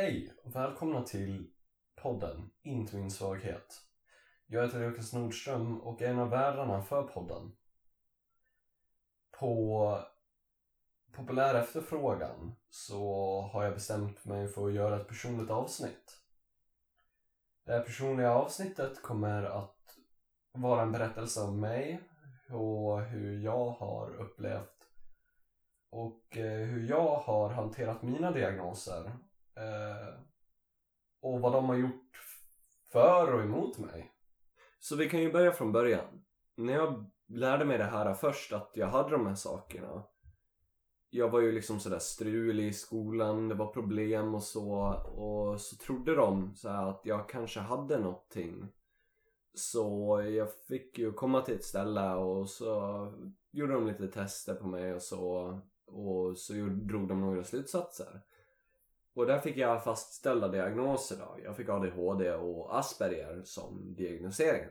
Hej 0.00 0.32
och 0.44 0.56
välkomna 0.56 1.02
till 1.02 1.50
podden 1.96 2.50
Inte 2.62 2.96
min 2.96 3.10
svaghet. 3.10 3.82
Jag 4.46 4.62
heter 4.62 4.80
Lukas 4.80 5.12
Nordström 5.12 5.80
och 5.80 6.02
är 6.02 6.10
en 6.10 6.18
av 6.18 6.30
värdarna 6.30 6.82
för 6.82 7.02
podden. 7.02 7.56
På 9.38 9.98
populär 11.12 11.54
efterfrågan 11.54 12.56
så 12.70 13.40
har 13.52 13.64
jag 13.64 13.74
bestämt 13.74 14.24
mig 14.24 14.48
för 14.48 14.66
att 14.66 14.74
göra 14.74 15.00
ett 15.00 15.08
personligt 15.08 15.50
avsnitt. 15.50 16.20
Det 17.64 17.72
här 17.72 17.82
personliga 17.82 18.30
avsnittet 18.30 19.02
kommer 19.02 19.42
att 19.42 19.98
vara 20.52 20.82
en 20.82 20.92
berättelse 20.92 21.40
om 21.40 21.60
mig 21.60 22.00
och 22.50 23.02
hur 23.02 23.44
jag 23.44 23.70
har 23.70 24.16
upplevt 24.16 24.90
och 25.90 26.36
eh, 26.36 26.66
hur 26.66 26.88
jag 26.88 27.16
har 27.16 27.50
hanterat 27.50 28.02
mina 28.02 28.30
diagnoser 28.30 29.12
eh, 29.58 30.20
och 31.20 31.40
vad 31.40 31.52
de 31.52 31.64
har 31.64 31.76
gjort 31.76 32.20
för 32.92 33.34
och 33.34 33.42
emot 33.42 33.78
mig. 33.78 34.12
Så 34.78 34.96
vi 34.96 35.08
kan 35.08 35.20
ju 35.20 35.32
börja 35.32 35.52
från 35.52 35.72
början. 35.72 36.24
När 36.56 36.72
jag 36.72 37.10
lärde 37.28 37.64
mig 37.64 37.78
det 37.78 37.84
här 37.84 38.14
först, 38.14 38.52
att 38.52 38.70
jag 38.74 38.86
hade 38.86 39.10
de 39.10 39.26
här 39.26 39.34
sakerna. 39.34 40.02
Jag 41.10 41.30
var 41.30 41.40
ju 41.40 41.52
liksom 41.52 41.80
sådär 41.80 41.98
strulig 41.98 42.66
i 42.66 42.72
skolan, 42.72 43.48
det 43.48 43.54
var 43.54 43.72
problem 43.72 44.34
och 44.34 44.42
så. 44.42 44.70
Och 45.04 45.60
så 45.60 45.76
trodde 45.76 46.14
de 46.14 46.54
så 46.54 46.68
att 46.68 47.00
jag 47.04 47.28
kanske 47.28 47.60
hade 47.60 47.98
någonting. 47.98 48.68
Så 49.54 50.20
jag 50.22 50.48
fick 50.68 50.98
ju 50.98 51.12
komma 51.12 51.42
till 51.42 51.54
ett 51.54 51.64
ställe 51.64 52.14
och 52.14 52.50
så 52.50 53.12
gjorde 53.50 53.72
de 53.72 53.86
lite 53.86 54.08
tester 54.08 54.54
på 54.54 54.66
mig 54.66 54.94
och 54.94 55.02
så. 55.02 55.60
Och 55.86 56.38
så 56.38 56.52
drog 56.70 57.08
de 57.08 57.20
några 57.20 57.44
slutsatser. 57.44 58.20
Och 59.18 59.26
där 59.26 59.40
fick 59.40 59.56
jag 59.56 59.84
fastställda 59.84 60.48
diagnoser 60.48 61.16
då. 61.16 61.38
Jag 61.44 61.56
fick 61.56 61.68
ADHD 61.68 62.32
och 62.32 62.78
Asperger 62.78 63.42
som 63.44 63.94
diagnoseringar. 63.94 64.70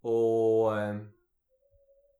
Och 0.00 0.78
eh, 0.78 0.96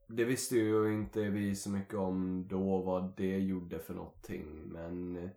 det 0.08 0.24
visste 0.24 0.56
ju 0.56 0.94
inte 0.94 1.20
vi 1.20 1.56
så 1.56 1.70
mycket 1.70 1.94
om 1.94 2.48
då 2.48 2.78
vad 2.78 3.16
det 3.16 3.38
gjorde 3.38 3.78
för 3.78 3.94
någonting. 3.94 4.62
Men 4.64 5.16
eh, 5.16 5.30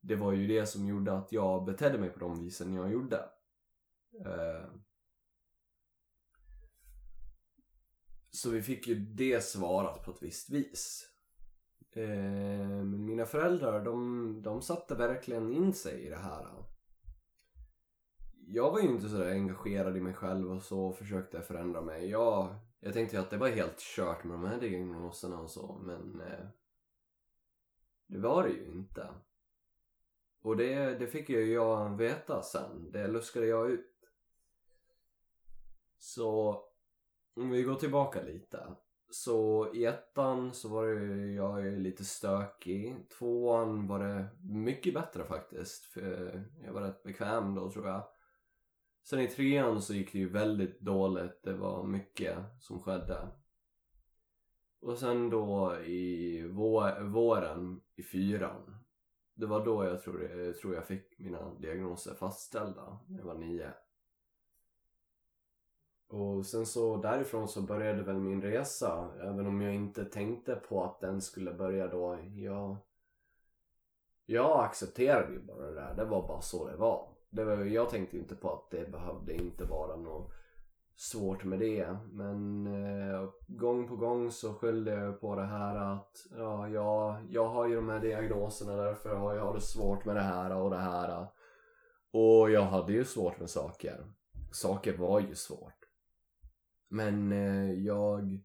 det 0.00 0.16
var 0.16 0.32
ju 0.32 0.46
det 0.46 0.66
som 0.66 0.86
gjorde 0.86 1.12
att 1.12 1.32
jag 1.32 1.64
betedde 1.64 1.98
mig 1.98 2.10
på 2.10 2.20
de 2.20 2.44
visen 2.44 2.74
jag 2.74 2.92
gjorde. 2.92 3.16
Eh, 4.26 4.70
så 8.30 8.50
vi 8.50 8.62
fick 8.62 8.86
ju 8.86 8.94
det 8.94 9.44
svarat 9.44 10.04
på 10.04 10.10
ett 10.10 10.22
visst 10.22 10.50
vis. 10.50 11.09
Eh, 11.92 12.84
mina 12.84 13.26
föräldrar 13.26 13.84
de, 13.84 14.42
de 14.42 14.62
satte 14.62 14.94
verkligen 14.94 15.52
in 15.52 15.72
sig 15.72 16.06
i 16.06 16.08
det 16.08 16.16
här. 16.16 16.46
Jag 18.46 18.70
var 18.70 18.80
ju 18.80 18.88
inte 18.88 19.08
sådär 19.08 19.30
engagerad 19.30 19.96
i 19.96 20.00
mig 20.00 20.14
själv 20.14 20.52
och 20.52 20.62
så 20.62 20.84
och 20.84 20.96
försökte 20.96 21.42
förändra 21.42 21.80
mig. 21.80 22.10
Jag, 22.10 22.54
jag 22.80 22.92
tänkte 22.92 23.16
ju 23.16 23.22
att 23.22 23.30
det 23.30 23.38
var 23.38 23.48
helt 23.48 23.78
kört 23.78 24.24
med 24.24 24.34
de 24.34 24.44
här 24.44 24.60
diagnoserna 24.60 25.40
och 25.40 25.50
så 25.50 25.80
men 25.82 26.20
eh, 26.20 26.46
det 28.06 28.18
var 28.18 28.42
det 28.42 28.50
ju 28.50 28.64
inte. 28.64 29.08
Och 30.42 30.56
det, 30.56 30.98
det 30.98 31.06
fick 31.06 31.28
ju 31.28 31.52
jag 31.52 31.96
veta 31.96 32.42
sen. 32.42 32.92
Det 32.92 33.08
luskade 33.08 33.46
jag 33.46 33.70
ut. 33.70 34.10
Så 35.98 36.64
om 37.34 37.50
vi 37.50 37.62
går 37.62 37.74
tillbaka 37.74 38.22
lite. 38.22 38.76
Så 39.10 39.70
i 39.74 39.84
ettan 39.84 40.54
så 40.54 40.68
var 40.68 40.86
det, 40.86 41.32
jag 41.32 41.78
lite 41.78 42.04
stökig. 42.04 42.96
Tvåan 43.18 43.86
var 43.86 43.98
det 43.98 44.28
mycket 44.42 44.94
bättre 44.94 45.24
faktiskt. 45.24 45.84
För 45.84 46.44
jag 46.64 46.72
var 46.72 46.80
rätt 46.80 47.02
bekväm 47.02 47.54
då 47.54 47.70
tror 47.70 47.86
jag. 47.86 48.02
Sen 49.02 49.20
i 49.20 49.28
trean 49.28 49.82
så 49.82 49.94
gick 49.94 50.12
det 50.12 50.18
ju 50.18 50.28
väldigt 50.28 50.80
dåligt. 50.80 51.42
Det 51.42 51.54
var 51.54 51.84
mycket 51.84 52.38
som 52.60 52.80
skedde. 52.80 53.28
Och 54.80 54.98
sen 54.98 55.30
då 55.30 55.76
i 55.80 56.42
våren 57.02 57.80
i 57.96 58.02
fyran. 58.02 58.76
Det 59.34 59.46
var 59.46 59.64
då 59.64 59.84
jag 59.84 60.02
tror, 60.02 60.22
jag 60.22 60.56
tror 60.56 60.74
jag 60.74 60.86
fick 60.86 61.18
mina 61.18 61.54
diagnoser 61.54 62.14
fastställda. 62.14 62.98
När 63.08 63.18
jag 63.18 63.26
var 63.26 63.38
nio. 63.38 63.72
Och 66.10 66.46
sen 66.46 66.66
så 66.66 66.96
därifrån 66.96 67.48
så 67.48 67.62
började 67.62 68.02
väl 68.02 68.18
min 68.18 68.42
resa. 68.42 69.08
Även 69.22 69.46
om 69.46 69.60
jag 69.60 69.74
inte 69.74 70.04
tänkte 70.04 70.54
på 70.54 70.84
att 70.84 71.00
den 71.00 71.20
skulle 71.20 71.52
börja 71.52 71.86
då. 71.86 72.18
Jag, 72.34 72.76
jag 74.26 74.64
accepterade 74.64 75.32
ju 75.32 75.40
bara 75.40 75.66
det 75.66 75.74
där. 75.74 75.94
Det 75.94 76.04
var 76.04 76.28
bara 76.28 76.40
så 76.40 76.68
det 76.68 76.76
var. 76.76 77.08
Det 77.30 77.44
var 77.44 77.56
jag 77.56 77.90
tänkte 77.90 78.16
inte 78.16 78.34
på 78.36 78.52
att 78.52 78.70
det 78.70 78.90
behövde 78.90 79.34
inte 79.34 79.64
vara 79.64 79.96
något 79.96 80.32
svårt 80.96 81.44
med 81.44 81.58
det. 81.58 81.96
Men 82.12 82.66
eh, 82.66 83.30
gång 83.46 83.88
på 83.88 83.96
gång 83.96 84.30
så 84.30 84.54
skyllde 84.54 84.94
jag 84.94 85.20
på 85.20 85.34
det 85.34 85.46
här 85.46 85.76
att 85.76 86.26
ja, 86.36 86.68
jag, 86.68 87.16
jag 87.30 87.48
har 87.48 87.68
ju 87.68 87.76
de 87.76 87.88
här 87.88 88.00
diagnoserna 88.00 88.76
därför 88.76 89.14
har 89.14 89.34
jag 89.34 89.54
det 89.54 89.60
svårt 89.60 90.04
med 90.04 90.16
det 90.16 90.22
här 90.22 90.56
och 90.56 90.70
det 90.70 90.78
här. 90.78 91.26
Och 92.10 92.50
jag 92.50 92.62
hade 92.62 92.92
ju 92.92 93.04
svårt 93.04 93.40
med 93.40 93.50
saker. 93.50 94.04
Saker 94.52 94.96
var 94.96 95.20
ju 95.20 95.34
svårt. 95.34 95.79
Men 96.92 97.32
eh, 97.32 97.72
jag 97.72 98.38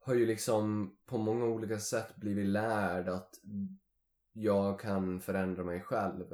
har 0.00 0.14
ju 0.14 0.26
liksom 0.26 0.96
på 1.06 1.18
många 1.18 1.44
olika 1.44 1.78
sätt 1.78 2.16
blivit 2.16 2.46
lärd 2.46 3.08
att 3.08 3.34
jag 4.32 4.80
kan 4.80 5.20
förändra 5.20 5.64
mig 5.64 5.80
själv. 5.80 6.24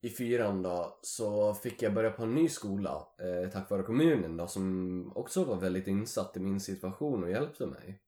I 0.00 0.10
fyran 0.10 0.62
då 0.62 0.98
så 1.02 1.54
fick 1.54 1.82
jag 1.82 1.94
börja 1.94 2.10
på 2.10 2.22
en 2.22 2.34
ny 2.34 2.48
skola 2.48 3.08
eh, 3.18 3.50
tack 3.50 3.70
vare 3.70 3.82
kommunen 3.82 4.36
då 4.36 4.46
som 4.46 5.12
också 5.16 5.44
var 5.44 5.56
väldigt 5.56 5.86
insatt 5.86 6.36
i 6.36 6.40
min 6.40 6.60
situation 6.60 7.24
och 7.24 7.30
hjälpte 7.30 7.66
mig. 7.66 8.00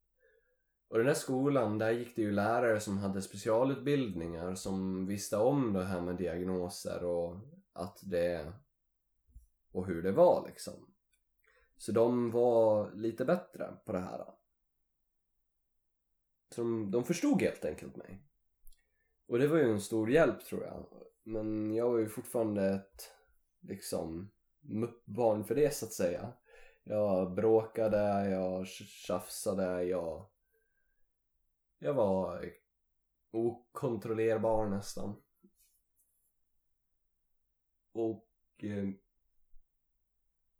Och 0.88 0.98
den 0.98 1.06
där 1.06 1.14
skolan, 1.14 1.78
där 1.78 1.90
gick 1.90 2.16
det 2.16 2.22
ju 2.22 2.32
lärare 2.32 2.80
som 2.80 2.98
hade 2.98 3.22
specialutbildningar 3.22 4.54
som 4.54 5.06
visste 5.06 5.36
om 5.36 5.72
det 5.72 5.84
här 5.84 6.00
med 6.00 6.16
diagnoser 6.16 7.04
och 7.04 7.36
att 7.72 8.00
det 8.02 8.52
och 9.72 9.86
hur 9.86 10.02
det 10.02 10.12
var 10.12 10.46
liksom. 10.46 10.95
Så 11.76 11.92
de 11.92 12.30
var 12.30 12.92
lite 12.92 13.24
bättre 13.24 13.76
på 13.84 13.92
det 13.92 13.98
här. 14.00 14.24
Så 16.54 16.60
de, 16.62 16.90
de 16.90 17.04
förstod 17.04 17.42
helt 17.42 17.64
enkelt 17.64 17.96
mig. 17.96 18.22
Och 19.26 19.38
det 19.38 19.48
var 19.48 19.58
ju 19.58 19.70
en 19.70 19.80
stor 19.80 20.10
hjälp 20.10 20.44
tror 20.44 20.64
jag. 20.64 20.86
Men 21.22 21.74
jag 21.74 21.90
var 21.90 21.98
ju 21.98 22.08
fortfarande 22.08 22.68
ett 22.68 23.12
liksom 23.60 24.30
barn 25.04 25.44
för 25.44 25.54
det 25.54 25.74
så 25.74 25.86
att 25.86 25.92
säga. 25.92 26.32
Jag 26.84 27.34
bråkade, 27.34 28.30
jag 28.30 28.66
tjafsade, 28.66 29.82
jag... 29.84 30.26
Jag 31.78 31.94
var 31.94 32.52
okontrollerbar 33.30 34.68
nästan. 34.68 35.22
Och 37.92 38.28
eh, 38.56 38.88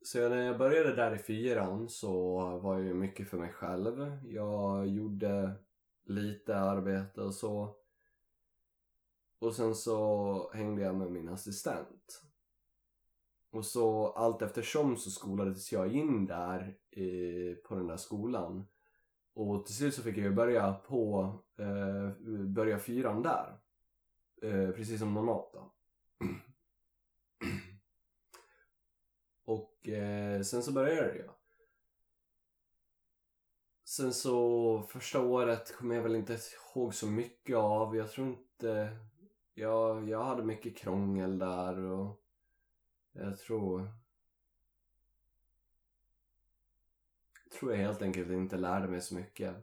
så 0.07 0.29
när 0.29 0.43
jag 0.43 0.59
började 0.59 0.97
där 0.97 1.15
i 1.15 1.19
fyran 1.19 1.89
så 1.89 2.39
var 2.59 2.75
jag 2.75 2.85
ju 2.85 2.95
mycket 2.95 3.29
för 3.29 3.39
mig 3.39 3.53
själv. 3.53 4.19
Jag 4.25 4.87
gjorde 4.87 5.53
lite 6.05 6.57
arbete 6.57 7.23
och 7.23 7.35
så. 7.35 7.77
Och 9.39 9.55
sen 9.55 9.75
så 9.75 10.51
hängde 10.55 10.83
jag 10.83 10.95
med 10.95 11.11
min 11.11 11.29
assistent. 11.29 12.23
Och 13.51 13.65
så 13.65 14.07
allt 14.07 14.43
eftersom 14.43 14.97
så 14.97 15.11
skolades 15.11 15.73
jag 15.73 15.93
in 15.93 16.27
där 16.27 16.77
i, 16.91 17.55
på 17.55 17.75
den 17.75 17.87
där 17.87 17.97
skolan. 17.97 18.67
Och 19.35 19.67
till 19.67 19.75
slut 19.75 19.95
så 19.95 20.03
fick 20.03 20.17
jag 20.17 20.25
ju 20.25 20.35
börja 20.35 20.73
på, 20.73 21.35
eh, 21.59 22.11
börja 22.47 22.79
fyran 22.79 23.23
där. 23.23 23.59
Eh, 24.43 24.71
precis 24.71 24.99
som 24.99 25.15
normalt 25.15 25.53
då. 25.53 25.73
Och 29.47 29.89
eh, 29.89 30.43
sen 30.43 30.63
så 30.63 30.73
började 30.73 31.13
det 31.13 31.15
ju. 31.15 31.29
Sen 33.85 34.15
så 34.15 34.83
första 34.83 35.21
året 35.21 35.77
kommer 35.77 35.95
jag 35.95 36.03
väl 36.03 36.17
inte 36.17 36.39
ihåg 36.75 36.95
så 36.95 37.07
mycket 37.07 37.57
av. 37.57 37.97
Jag 37.97 38.11
tror 38.11 38.27
inte... 38.27 38.99
Jag, 39.55 40.09
jag 40.09 40.25
hade 40.25 40.45
mycket 40.45 40.77
krångel 40.77 41.39
där 41.39 41.79
och 41.79 42.23
jag 43.13 43.39
tror... 43.39 43.91
tror 47.59 47.73
jag 47.73 47.79
helt 47.79 48.03
enkelt 48.03 48.31
inte 48.31 48.57
lärde 48.57 48.89
mig 48.89 49.01
så 49.01 49.15
mycket. 49.15 49.55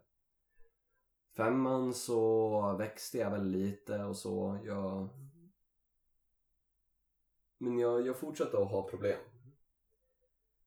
Femman 1.36 1.94
så 1.94 2.76
växte 2.78 3.18
jag 3.18 3.32
väl 3.32 3.48
lite 3.48 4.04
och 4.04 4.18
så. 4.18 4.60
Jag... 4.66 5.10
Men 7.58 7.80
jag, 7.80 8.08
jag 8.08 8.20
fortsatte 8.20 8.58
att 8.58 8.72
ha 8.72 8.90
problem. 8.90 9.20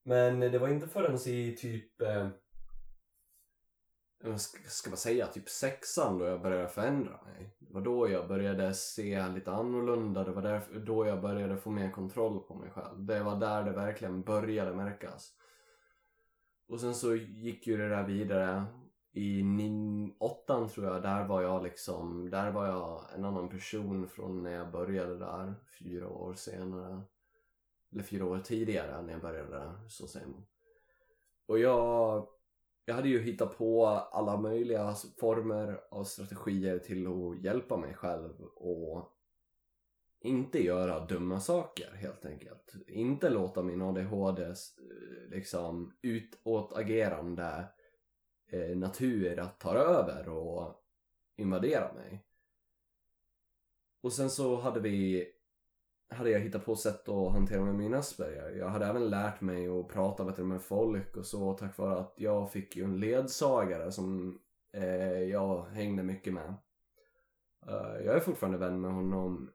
Men 0.08 0.40
det 0.40 0.58
var 0.58 0.68
inte 0.68 0.88
förrän 0.88 1.14
i 1.26 1.56
typ 1.56 2.02
eh, 2.02 2.28
ska, 4.66 4.90
man 4.90 4.96
säga, 4.96 5.26
typ 5.26 5.48
sexan 5.48 6.18
då 6.18 6.24
jag 6.24 6.42
började 6.42 6.68
förändra 6.68 7.20
mig. 7.24 7.56
Det 7.58 7.74
var 7.74 7.80
då 7.80 8.10
jag 8.10 8.28
började 8.28 8.74
se 8.74 9.28
lite 9.28 9.52
annorlunda, 9.52 10.24
det 10.24 10.30
var 10.30 10.42
där, 10.42 10.62
då 10.86 11.06
jag 11.06 11.20
började 11.20 11.56
få 11.56 11.70
mer 11.70 11.90
kontroll 11.90 12.40
på 12.40 12.54
mig 12.54 12.70
själv. 12.70 13.04
Det 13.04 13.22
var 13.22 13.36
där 13.36 13.64
det 13.64 13.70
verkligen 13.70 14.22
började 14.22 14.74
märkas. 14.74 15.32
Och 16.68 16.80
sen 16.80 16.94
så 16.94 17.14
gick 17.14 17.66
ju 17.66 17.76
det 17.76 17.88
där 17.88 18.04
vidare. 18.04 18.64
I 19.12 19.42
nin, 19.42 20.14
åttan 20.18 20.68
tror 20.68 20.86
jag, 20.86 21.02
där 21.02 21.24
var 21.24 21.42
jag 21.42 21.62
liksom, 21.62 22.30
där 22.30 22.50
var 22.50 22.66
jag 22.66 23.04
en 23.14 23.24
annan 23.24 23.48
person 23.48 24.08
från 24.08 24.42
när 24.42 24.52
jag 24.52 24.70
började 24.70 25.18
där, 25.18 25.54
fyra 25.78 26.08
år 26.08 26.34
senare. 26.34 27.02
Eller 27.96 28.04
fyra 28.04 28.24
år 28.24 28.38
tidigare 28.38 29.02
när 29.02 29.12
jag 29.12 29.22
började 29.22 29.50
där, 29.50 29.72
så 29.88 30.06
säger 30.06 30.26
man. 30.26 30.46
Och 31.46 31.58
jag 31.58 32.28
jag 32.84 32.94
hade 32.94 33.08
ju 33.08 33.22
hittat 33.22 33.58
på 33.58 33.86
alla 33.86 34.36
möjliga 34.36 34.94
former 35.20 35.80
av 35.90 36.04
strategier 36.04 36.78
till 36.78 37.06
att 37.06 37.44
hjälpa 37.44 37.76
mig 37.76 37.94
själv 37.94 38.40
och 38.40 39.12
inte 40.20 40.64
göra 40.64 41.06
dumma 41.06 41.40
saker 41.40 41.90
helt 41.94 42.24
enkelt. 42.24 42.74
Inte 42.86 43.30
låta 43.30 43.62
min 43.62 43.82
ADHD 43.82 44.42
eh, 44.42 44.54
liksom 45.30 45.92
utåtagerande 46.02 47.64
eh, 48.50 48.76
natur 48.76 49.38
att 49.38 49.60
ta 49.60 49.74
över 49.74 50.28
och 50.28 50.84
invadera 51.36 51.92
mig. 51.92 52.24
Och 54.00 54.12
sen 54.12 54.30
så 54.30 54.56
hade 54.56 54.80
vi 54.80 55.28
hade 56.08 56.30
jag 56.30 56.40
hittat 56.40 56.64
på 56.64 56.76
sätt 56.76 57.08
att 57.08 57.32
hantera 57.32 57.64
med 57.64 57.74
min 57.74 57.94
Asperger. 57.94 58.50
Jag 58.50 58.68
hade 58.68 58.86
även 58.86 59.10
lärt 59.10 59.40
mig 59.40 59.68
att 59.68 59.88
prata 59.88 60.24
bättre 60.24 60.44
med 60.44 60.62
folk 60.62 61.16
och 61.16 61.26
så 61.26 61.52
tack 61.52 61.78
vare 61.78 61.98
att 61.98 62.14
jag 62.16 62.52
fick 62.52 62.76
ju 62.76 62.84
en 62.84 63.00
ledsagare 63.00 63.92
som 63.92 64.38
eh, 64.72 65.22
jag 65.22 65.64
hängde 65.64 66.02
mycket 66.02 66.32
med. 66.32 66.54
Uh, 67.68 68.04
jag 68.04 68.16
är 68.16 68.20
fortfarande 68.20 68.58
vän 68.58 68.80
med 68.80 68.92
honom 68.92 69.50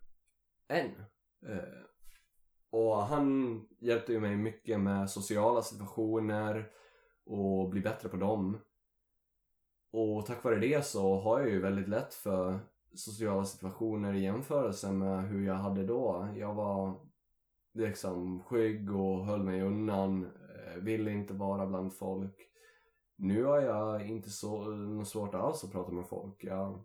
än. 0.68 0.92
Uh, 1.50 1.83
och 2.69 2.98
han 2.98 3.59
hjälpte 3.80 4.13
ju 4.13 4.19
mig 4.19 4.36
mycket 4.36 4.80
med 4.80 5.09
sociala 5.09 5.62
situationer 5.62 6.71
och 7.25 7.69
bli 7.69 7.81
bättre 7.81 8.09
på 8.09 8.18
dem. 8.18 8.59
Och 9.92 10.25
tack 10.25 10.44
vare 10.44 10.59
det 10.59 10.86
så 10.86 11.19
har 11.19 11.39
jag 11.39 11.50
ju 11.50 11.62
väldigt 11.62 11.88
lätt 11.88 12.13
för 12.13 12.59
sociala 12.94 13.46
situationer 13.46 14.14
i 14.14 14.24
jämförelse 14.24 14.92
med 14.92 15.30
hur 15.30 15.46
jag 15.46 15.56
hade 15.56 15.86
då. 15.86 16.30
Jag 16.36 16.54
var 16.54 17.08
liksom 17.74 18.44
skygg 18.44 18.96
och 18.96 19.26
höll 19.26 19.44
mig 19.44 19.62
undan, 19.62 20.24
eh, 20.26 20.76
ville 20.82 21.12
inte 21.12 21.34
vara 21.34 21.68
bland 21.68 21.94
folk. 21.94 22.48
Nu 23.16 23.44
har 23.44 23.62
jag 23.62 24.08
inte 24.08 24.30
så 24.30 24.66
något 24.66 25.08
svårt 25.08 25.34
alls 25.34 25.64
att 25.64 25.72
prata 25.72 25.92
med 25.92 26.08
folk. 26.08 26.44
Jag, 26.44 26.84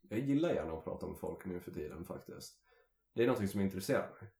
jag 0.00 0.18
gillar 0.18 0.54
gärna 0.54 0.72
att 0.72 0.84
prata 0.84 1.06
med 1.06 1.18
folk 1.18 1.44
nu 1.44 1.60
för 1.60 1.70
tiden 1.70 2.04
faktiskt. 2.04 2.58
Det 3.14 3.22
är 3.22 3.26
någonting 3.26 3.48
som 3.48 3.60
intresserar 3.60 4.10
mig. 4.20 4.30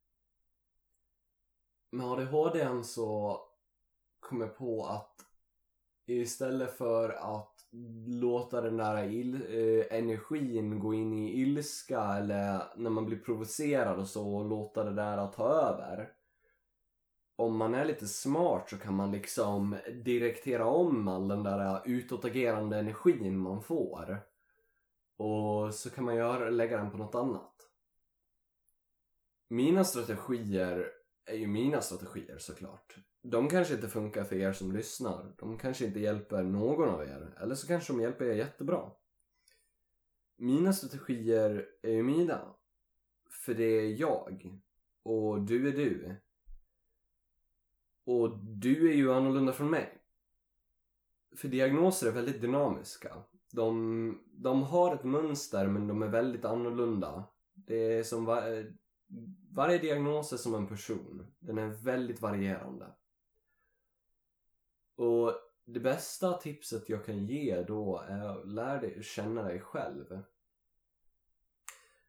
Med 1.90 2.06
ADHD 2.06 2.84
så 2.84 3.40
kom 4.20 4.40
jag 4.40 4.56
på 4.56 4.86
att 4.86 5.26
istället 6.06 6.78
för 6.78 7.08
att 7.08 7.51
låta 8.06 8.60
den 8.60 8.76
där 8.76 9.04
il, 9.04 9.34
eh, 9.34 9.98
energin 9.98 10.78
gå 10.78 10.94
in 10.94 11.12
i 11.12 11.40
ilska 11.40 12.02
eller 12.02 12.62
när 12.76 12.90
man 12.90 13.06
blir 13.06 13.18
provocerad 13.18 13.98
och 13.98 14.08
så 14.08 14.34
och 14.34 14.48
låta 14.48 14.84
det 14.84 14.94
där 14.94 15.26
ta 15.26 15.48
över. 15.48 16.12
Om 17.36 17.56
man 17.56 17.74
är 17.74 17.84
lite 17.84 18.06
smart 18.06 18.70
så 18.70 18.78
kan 18.78 18.94
man 18.94 19.12
liksom 19.12 19.76
direktera 20.04 20.66
om 20.66 21.08
all 21.08 21.28
den 21.28 21.42
där 21.42 21.58
eh, 21.58 21.80
utåtagerande 21.84 22.78
energin 22.78 23.38
man 23.38 23.62
får. 23.62 24.20
Och 25.16 25.74
så 25.74 25.90
kan 25.90 26.04
man 26.04 26.16
göra, 26.16 26.50
lägga 26.50 26.76
den 26.76 26.90
på 26.90 26.98
något 26.98 27.14
annat. 27.14 27.54
Mina 29.48 29.84
strategier 29.84 30.90
är 31.26 31.36
ju 31.36 31.46
mina 31.46 31.80
strategier 31.80 32.38
såklart 32.38 32.96
de 33.22 33.48
kanske 33.48 33.74
inte 33.74 33.88
funkar 33.88 34.24
för 34.24 34.36
er 34.36 34.52
som 34.52 34.72
lyssnar. 34.72 35.34
De 35.38 35.58
kanske 35.58 35.84
inte 35.84 36.00
hjälper 36.00 36.42
någon 36.42 36.88
av 36.88 37.02
er. 37.02 37.34
Eller 37.40 37.54
så 37.54 37.66
kanske 37.66 37.92
de 37.92 38.00
hjälper 38.00 38.24
er 38.24 38.34
jättebra. 38.34 38.90
Mina 40.36 40.72
strategier 40.72 41.66
är 41.82 41.90
ju 41.90 42.02
mina. 42.02 42.54
För 43.30 43.54
det 43.54 43.64
är 43.64 44.00
jag. 44.00 44.58
Och 45.02 45.40
du 45.40 45.68
är 45.68 45.72
du. 45.72 46.16
Och 48.04 48.38
du 48.38 48.90
är 48.90 48.94
ju 48.94 49.12
annorlunda 49.12 49.52
från 49.52 49.70
mig. 49.70 49.98
För 51.36 51.48
diagnoser 51.48 52.06
är 52.06 52.12
väldigt 52.12 52.40
dynamiska. 52.40 53.16
De, 53.52 54.22
de 54.32 54.62
har 54.62 54.94
ett 54.94 55.04
mönster 55.04 55.66
men 55.66 55.88
de 55.88 56.02
är 56.02 56.08
väldigt 56.08 56.44
annorlunda. 56.44 57.24
Det 57.54 57.98
är 57.98 58.02
som 58.02 58.24
var, 58.24 58.72
varje 59.50 59.78
diagnos 59.78 60.32
är 60.32 60.36
som 60.36 60.54
en 60.54 60.66
person. 60.66 61.32
Den 61.38 61.58
är 61.58 61.68
väldigt 61.68 62.20
varierande. 62.20 62.86
Och 65.02 65.34
det 65.64 65.80
bästa 65.80 66.32
tipset 66.32 66.88
jag 66.88 67.04
kan 67.04 67.26
ge 67.26 67.62
då 67.62 68.04
är 68.08 68.24
att 68.24 68.48
lära 68.48 68.80
dig 68.80 69.02
känna 69.02 69.42
dig 69.42 69.60
själv. 69.60 70.22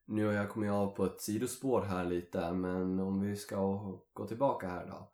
Nu 0.06 0.26
har 0.26 0.34
jag 0.34 0.50
kommit 0.50 0.72
av 0.72 0.88
på 0.88 1.06
ett 1.06 1.22
sidospår 1.22 1.82
här 1.82 2.06
lite 2.06 2.54
men 2.54 3.00
om 3.00 3.22
vi 3.22 3.36
ska 3.36 3.58
gå 4.14 4.28
tillbaka 4.28 4.68
här 4.68 4.86
då. 4.86 5.12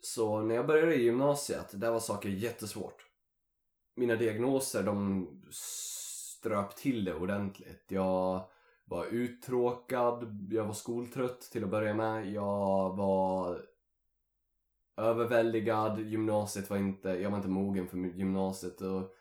Så 0.00 0.40
när 0.40 0.54
jag 0.54 0.66
började 0.66 0.94
i 0.94 1.02
gymnasiet, 1.02 1.80
där 1.80 1.90
var 1.90 2.00
saker 2.00 2.28
jättesvårt. 2.28 3.06
Mina 3.94 4.16
diagnoser 4.16 4.82
de 4.82 5.28
ströp 5.50 6.76
till 6.76 7.04
det 7.04 7.14
ordentligt. 7.14 7.84
Jag 7.88 8.48
var 8.84 9.06
uttråkad, 9.06 10.48
jag 10.52 10.64
var 10.64 10.74
skoltrött 10.74 11.40
till 11.40 11.64
att 11.64 11.70
börja 11.70 11.94
med. 11.94 12.32
Jag 12.32 12.96
var 12.96 13.71
överväldigad. 14.96 16.00
Gymnasiet 16.00 16.70
var 16.70 16.76
inte, 16.76 17.08
jag 17.08 17.30
var 17.30 17.36
inte 17.36 17.48
mogen 17.48 17.88
för 17.88 17.98
gymnasiet 17.98 18.80
och 18.80 19.14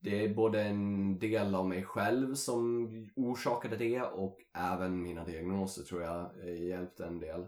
det 0.00 0.24
är 0.24 0.34
både 0.34 0.62
en 0.62 1.18
del 1.18 1.54
av 1.54 1.68
mig 1.68 1.82
själv 1.82 2.34
som 2.34 2.88
orsakade 3.16 3.76
det 3.76 4.02
och 4.02 4.38
även 4.54 5.02
mina 5.02 5.24
diagnoser 5.24 5.82
tror 5.82 6.02
jag 6.02 6.48
eh, 6.48 6.66
hjälpte 6.66 7.04
en 7.04 7.20
del. 7.20 7.46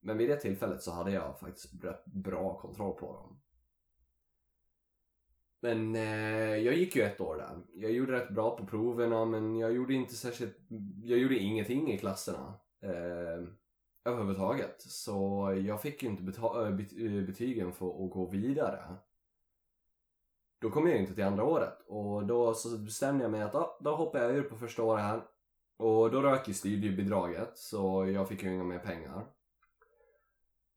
Men 0.00 0.18
vid 0.18 0.28
det 0.28 0.36
tillfället 0.36 0.82
så 0.82 0.90
hade 0.90 1.12
jag 1.12 1.40
faktiskt 1.40 1.84
rätt 1.84 2.04
bra 2.04 2.58
kontroll 2.58 2.94
på 2.94 3.12
dem. 3.12 3.40
Men 5.60 5.96
eh, 5.96 6.56
jag 6.56 6.74
gick 6.76 6.96
ju 6.96 7.02
ett 7.02 7.20
år 7.20 7.36
där. 7.36 7.62
Jag 7.74 7.92
gjorde 7.92 8.12
rätt 8.12 8.30
bra 8.30 8.56
på 8.56 8.66
proverna 8.66 9.24
men 9.24 9.56
jag 9.56 9.72
gjorde 9.72 9.94
inte 9.94 10.14
särskilt, 10.14 10.56
jag 11.04 11.18
gjorde 11.18 11.38
ingenting 11.38 11.92
i 11.92 11.98
klasserna. 11.98 12.54
Eh, 12.82 13.48
överhuvudtaget. 14.06 14.82
Så 14.82 15.52
jag 15.66 15.82
fick 15.82 16.02
ju 16.02 16.08
inte 16.08 16.40
eh, 16.40 16.66
eh, 17.06 17.22
betygen 17.26 17.72
för 17.72 18.04
att 18.04 18.10
gå 18.10 18.26
vidare. 18.26 18.96
Då 20.60 20.70
kom 20.70 20.88
jag 20.88 20.98
inte 20.98 21.14
till 21.14 21.24
andra 21.24 21.44
året 21.44 21.82
och 21.86 22.26
då 22.26 22.54
så 22.54 22.78
bestämde 22.78 23.24
jag 23.24 23.30
mig 23.30 23.42
att 23.42 23.54
ah, 23.54 23.78
då 23.80 23.96
hoppar 23.96 24.18
jag 24.18 24.36
ur 24.36 24.42
på 24.42 24.56
första 24.56 24.82
året 24.82 25.02
här. 25.02 25.22
Och 25.76 26.10
då 26.10 26.22
rök 26.22 26.48
ju 26.48 26.54
studiebidraget 26.54 27.58
så 27.58 28.06
jag 28.06 28.28
fick 28.28 28.42
ju 28.42 28.54
inga 28.54 28.64
mer 28.64 28.78
pengar. 28.78 29.26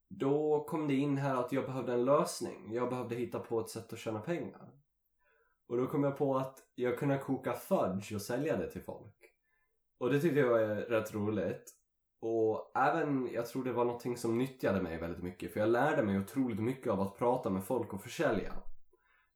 Då 0.07 0.63
kom 0.63 0.87
det 0.87 0.95
in 0.95 1.17
här 1.17 1.35
att 1.35 1.51
jag 1.51 1.65
behövde 1.65 1.93
en 1.93 2.05
lösning. 2.05 2.73
Jag 2.73 2.89
behövde 2.89 3.15
hitta 3.15 3.39
på 3.39 3.59
ett 3.59 3.69
sätt 3.69 3.93
att 3.93 3.99
tjäna 3.99 4.19
pengar. 4.19 4.69
Och 5.67 5.77
då 5.77 5.87
kom 5.87 6.03
jag 6.03 6.17
på 6.17 6.37
att 6.37 6.63
jag 6.75 6.97
kunde 6.97 7.17
koka 7.17 7.53
fudge 7.53 8.13
och 8.13 8.21
sälja 8.21 8.57
det 8.57 8.71
till 8.71 8.81
folk. 8.81 9.33
Och 9.97 10.09
det 10.09 10.19
tyckte 10.19 10.39
jag 10.39 10.49
var 10.49 10.75
rätt 10.75 11.13
roligt. 11.13 11.78
Och 12.21 12.71
även, 12.75 13.29
jag 13.33 13.47
tror 13.47 13.63
det 13.63 13.71
var 13.71 13.85
någonting 13.85 14.17
som 14.17 14.37
nyttjade 14.37 14.81
mig 14.81 14.97
väldigt 14.97 15.23
mycket 15.23 15.53
för 15.53 15.59
jag 15.59 15.69
lärde 15.69 16.03
mig 16.03 16.19
otroligt 16.19 16.59
mycket 16.59 16.91
av 16.91 17.01
att 17.01 17.17
prata 17.17 17.49
med 17.49 17.63
folk 17.63 17.93
och 17.93 18.01
försälja. 18.01 18.53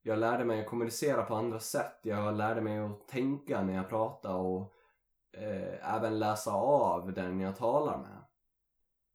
Jag 0.02 0.20
lärde 0.20 0.46
mig 0.46 0.62
att 0.62 0.68
kommunicera 0.68 1.24
på 1.24 1.36
andra 1.36 1.60
sätt, 1.60 2.00
jag 2.02 2.36
lärde 2.36 2.62
mig 2.62 2.80
att 2.80 3.08
tänka 3.08 3.64
när 3.64 3.74
jag 3.76 3.90
pratar 3.90 4.36
och 4.36 4.74
eh, 5.38 5.96
även 5.96 6.20
läsa 6.20 6.52
av 6.52 7.14
den 7.14 7.40
jag 7.40 7.56
talar 7.56 7.98
med. 7.98 8.24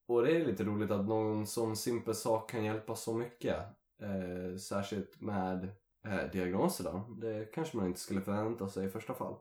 Och 0.08 0.22
det 0.22 0.36
är 0.36 0.46
lite 0.46 0.64
roligt 0.64 0.90
att 0.90 1.08
någon 1.08 1.46
sån 1.46 1.76
simpel 1.76 2.14
sak 2.14 2.50
kan 2.50 2.64
hjälpa 2.64 2.94
så 2.94 3.14
mycket. 3.14 3.56
Eh, 4.02 4.56
särskilt 4.56 5.20
med 5.20 5.68
eh, 6.04 6.30
diagnoser 6.32 6.84
då. 6.84 7.14
Det 7.20 7.52
kanske 7.54 7.76
man 7.76 7.86
inte 7.86 8.00
skulle 8.00 8.20
förvänta 8.20 8.68
sig 8.68 8.86
i 8.86 8.90
första 8.90 9.14
fall. 9.14 9.34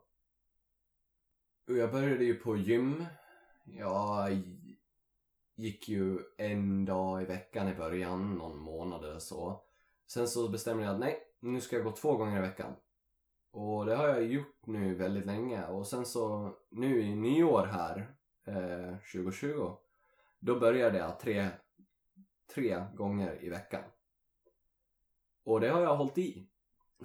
Och 1.68 1.78
jag 1.78 1.92
började 1.92 2.24
ju 2.24 2.36
på 2.36 2.58
gym 2.58 3.06
jag 3.76 4.42
gick 5.56 5.90
ju 5.90 6.20
en 6.38 6.86
dag 6.86 7.22
i 7.22 7.26
veckan 7.26 7.68
i 7.68 7.76
början, 7.76 8.36
någon 8.36 8.60
månad 8.60 9.04
eller 9.06 9.20
så. 9.20 9.62
Sen 10.08 10.28
så 10.28 10.50
bestämde 10.50 10.84
jag 10.84 10.94
att 10.94 11.00
nej, 11.00 11.20
nu 11.40 11.62
ska 11.62 11.76
jag 11.76 11.86
gå 11.86 11.92
två 11.92 12.18
gånger 12.18 12.38
i 12.38 12.42
veckan. 12.42 12.74
Och 13.52 13.86
det 13.86 13.96
har 13.96 14.08
jag 14.08 14.24
gjort 14.24 14.66
nu 14.66 14.96
väldigt 14.96 15.26
länge 15.26 15.68
och 15.68 15.88
sen 15.88 16.06
så 16.06 16.56
nu 16.70 17.02
i 17.02 17.16
nyår 17.16 17.66
här, 17.66 18.16
eh, 18.46 18.98
2020, 18.98 19.72
då 20.40 20.60
började 20.60 20.98
jag 20.98 21.20
tre, 21.20 21.50
tre 22.56 22.84
gånger 22.96 23.44
i 23.44 23.50
veckan. 23.50 23.84
Och 25.44 25.60
det 25.60 25.70
har 25.70 25.82
jag 25.82 25.96
hållit 25.96 26.18
i. 26.18 26.48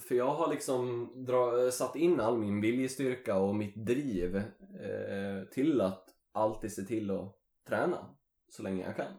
För 0.01 0.15
jag 0.15 0.35
har 0.35 0.51
liksom 0.51 1.11
dra, 1.25 1.71
satt 1.71 1.97
in 1.97 2.21
all 2.21 2.39
min 2.39 2.61
viljestyrka 2.61 3.39
och 3.39 3.55
mitt 3.55 3.75
driv 3.75 4.37
eh, 4.37 5.45
till 5.53 5.81
att 5.81 6.12
alltid 6.33 6.73
se 6.73 6.83
till 6.83 7.11
att 7.11 7.37
träna 7.69 8.15
så 8.49 8.63
länge 8.63 8.85
jag 8.85 8.97
kan. 8.97 9.13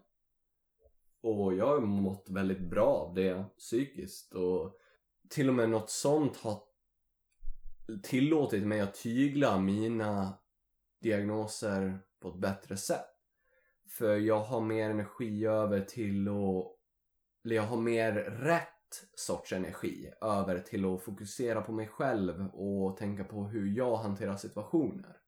Och 1.22 1.54
jag 1.54 1.68
har 1.68 1.80
mått 1.80 2.30
väldigt 2.30 2.60
bra 2.60 2.88
av 2.88 3.14
det 3.14 3.46
psykiskt 3.58 4.34
och 4.34 4.78
till 5.30 5.50
och 5.50 5.56
med 5.56 5.70
något 5.70 5.90
sånt 5.90 6.38
har 6.38 6.64
tillåtit 8.04 8.68
mig 8.68 8.80
att 8.82 8.96
tygla 8.96 9.60
mina 9.60 10.38
diagnoser 11.02 12.00
på 12.20 12.30
ett 12.30 12.40
bättre 12.40 12.78
sätt. 12.78 13.10
För 13.88 14.18
jag 14.18 14.40
har 14.40 14.62
mer 14.62 14.90
energi 14.90 15.46
över 15.46 15.82
till 15.82 16.28
att, 16.28 16.78
eller 17.46 17.56
jag 17.56 17.64
har 17.64 17.78
mer 17.78 18.14
rätt 18.24 18.70
sorts 19.16 19.54
energi 19.54 20.12
över 20.22 20.60
till 20.60 20.86
att 20.86 21.02
fokusera 21.02 21.62
på 21.62 21.72
mig 21.72 21.88
själv 21.88 22.50
och 22.54 22.98
tänka 22.98 23.24
på 23.24 23.44
hur 23.44 23.78
jag 23.78 23.96
hanterar 23.96 24.36
situationer. 24.36 25.23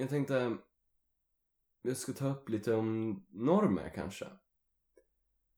Jag 0.00 0.08
tänkte 0.08 0.56
jag 1.82 1.96
ska 1.96 2.12
ta 2.12 2.28
upp 2.28 2.48
lite 2.48 2.74
om 2.74 3.22
normer 3.30 3.92
kanske. 3.94 4.26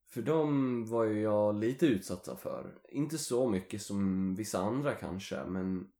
För 0.07 0.21
de 0.21 0.85
var 0.85 1.03
ju 1.03 1.21
jag 1.21 1.55
lite 1.55 1.85
utsatta 1.85 2.35
för. 2.35 2.81
Inte 2.89 3.17
så 3.17 3.49
mycket 3.49 3.81
som 3.81 4.35
vissa 4.35 4.59
andra 4.59 4.93
kanske, 4.93 5.45
men 5.45 5.91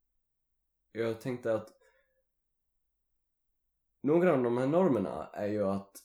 jag 0.91 1.21
tänkte 1.21 1.53
att 1.53 1.69
några 4.03 4.33
av 4.33 4.43
de 4.43 4.57
här 4.57 4.67
normerna 4.67 5.29
är 5.33 5.47
ju 5.47 5.63
att 5.63 5.97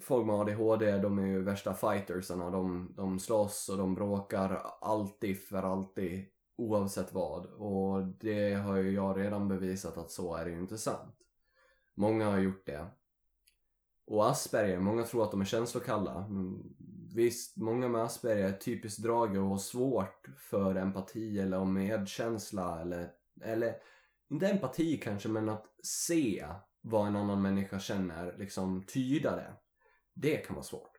folk 0.00 0.26
med 0.26 0.34
ADHD, 0.34 0.98
de 0.98 1.18
är 1.18 1.26
ju 1.26 1.42
värsta 1.42 1.74
fightersarna. 1.74 2.50
De, 2.50 2.94
de 2.96 3.18
slåss 3.18 3.68
och 3.68 3.78
de 3.78 3.94
bråkar 3.94 4.62
alltid 4.80 5.42
för 5.42 5.62
alltid 5.62 6.26
oavsett 6.56 7.14
vad. 7.14 7.46
Och 7.46 8.06
det 8.06 8.54
har 8.54 8.76
ju 8.76 8.90
jag 8.90 9.18
redan 9.18 9.48
bevisat 9.48 9.98
att 9.98 10.10
så 10.10 10.34
är 10.36 10.44
det 10.44 10.50
ju 10.50 10.58
inte 10.58 10.78
sant. 10.78 11.19
Många 11.94 12.30
har 12.30 12.38
gjort 12.38 12.66
det. 12.66 12.86
Och 14.06 14.30
Asperger, 14.30 14.80
många 14.80 15.02
tror 15.02 15.24
att 15.24 15.30
de 15.30 15.40
är 15.40 15.44
känslokalla. 15.44 16.28
Visst, 17.14 17.56
många 17.56 17.88
med 17.88 18.02
Asperger 18.02 18.48
är 18.48 18.52
typiskt 18.52 19.02
drag 19.02 19.36
och 19.36 19.48
har 19.48 19.58
svårt 19.58 20.26
för 20.36 20.74
empati 20.74 21.40
eller 21.40 21.64
medkänsla 21.64 22.80
eller, 22.80 23.12
eller 23.42 23.76
inte 24.28 24.48
empati 24.48 24.98
kanske, 24.98 25.28
men 25.28 25.48
att 25.48 25.66
se 25.82 26.46
vad 26.80 27.06
en 27.06 27.16
annan 27.16 27.42
människa 27.42 27.78
känner, 27.78 28.36
liksom 28.38 28.82
tyda 28.86 29.36
det. 29.36 29.52
Det 30.14 30.36
kan 30.36 30.54
vara 30.54 30.64
svårt. 30.64 30.96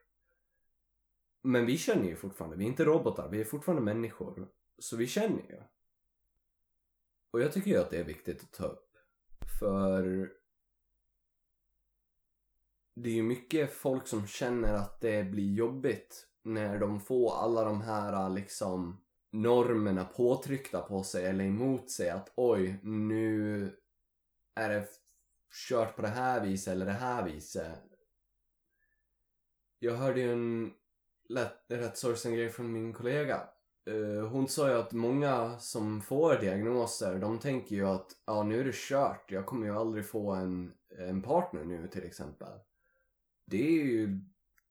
Men 1.43 1.65
vi 1.65 1.77
känner 1.77 2.05
ju 2.05 2.15
fortfarande, 2.15 2.57
vi 2.57 2.63
är 2.63 2.69
inte 2.69 2.85
robotar, 2.85 3.29
vi 3.29 3.41
är 3.41 3.45
fortfarande 3.45 3.81
människor. 3.81 4.47
Så 4.79 4.97
vi 4.97 5.07
känner 5.07 5.41
ju. 5.49 5.61
Och 7.31 7.41
jag 7.41 7.53
tycker 7.53 7.71
ju 7.71 7.77
att 7.77 7.89
det 7.89 7.97
är 7.97 8.03
viktigt 8.03 8.43
att 8.43 8.53
ta 8.53 8.65
upp. 8.65 8.97
För 9.59 10.31
det 12.95 13.09
är 13.09 13.13
ju 13.13 13.23
mycket 13.23 13.73
folk 13.73 14.07
som 14.07 14.27
känner 14.27 14.73
att 14.73 15.01
det 15.01 15.23
blir 15.23 15.53
jobbigt 15.53 16.27
när 16.43 16.79
de 16.79 16.99
får 16.99 17.35
alla 17.35 17.63
de 17.63 17.81
här 17.81 18.29
liksom 18.29 19.01
normerna 19.31 20.05
påtryckta 20.05 20.81
på 20.81 21.03
sig 21.03 21.25
eller 21.25 21.45
emot 21.45 21.91
sig 21.91 22.09
att 22.09 22.31
oj, 22.35 22.79
nu 22.83 23.63
är 24.55 24.69
det 24.69 24.87
kört 25.69 25.95
på 25.95 26.01
det 26.01 26.07
här 26.07 26.41
viset 26.45 26.71
eller 26.71 26.85
det 26.85 26.91
här 26.91 27.23
viset. 27.25 27.79
Jag 29.79 29.95
hörde 29.95 30.21
ju 30.21 30.33
en 30.33 30.73
lätt, 31.29 31.65
rätt 31.67 31.97
sorgsen 31.97 32.33
grej 32.33 32.49
från 32.49 32.71
min 32.71 32.93
kollega. 32.93 33.41
Uh, 33.89 34.27
hon 34.27 34.47
sa 34.47 34.69
ju 34.69 34.75
att 34.75 34.91
många 34.91 35.59
som 35.59 36.01
får 36.01 36.35
diagnoser, 36.35 37.19
de 37.19 37.39
tänker 37.39 37.75
ju 37.75 37.87
att 37.87 38.11
ja, 38.25 38.43
nu 38.43 38.59
är 38.59 38.63
det 38.63 38.75
kört. 38.75 39.31
Jag 39.31 39.45
kommer 39.45 39.67
ju 39.67 39.75
aldrig 39.75 40.05
få 40.05 40.31
en, 40.31 40.73
en 40.97 41.21
partner 41.21 41.63
nu 41.63 41.87
till 41.87 42.03
exempel. 42.03 42.59
Det 43.45 43.67
är 43.67 43.71
ju 43.71 44.19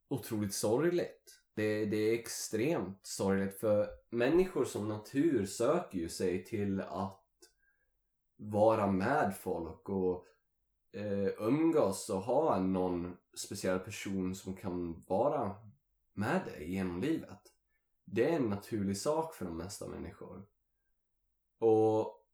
otroligt 0.08 0.54
sorgligt. 0.54 1.40
Det, 1.54 1.84
det 1.84 1.96
är 1.96 2.14
extremt 2.14 3.06
sorgligt 3.06 3.60
för 3.60 3.88
människor 4.10 4.64
som 4.64 4.88
natur 4.88 5.46
söker 5.46 5.98
ju 5.98 6.08
sig 6.08 6.44
till 6.44 6.80
att 6.80 7.26
vara 8.36 8.86
med 8.86 9.36
folk 9.36 9.88
och 9.88 10.26
eh, 10.92 11.28
umgås 11.38 12.10
och 12.10 12.20
ha 12.20 12.58
någon 12.58 13.16
speciell 13.36 13.78
person 13.78 14.34
som 14.34 14.56
kan 14.56 15.04
vara 15.06 15.56
med 16.12 16.40
dig 16.44 16.72
genom 16.72 17.00
livet. 17.00 17.40
Det 18.04 18.30
är 18.30 18.36
en 18.36 18.48
naturlig 18.48 18.96
sak 18.96 19.34
för 19.34 19.44
de 19.44 19.56
mesta 19.56 19.88
människor. 19.88 20.46
Och 21.58 22.26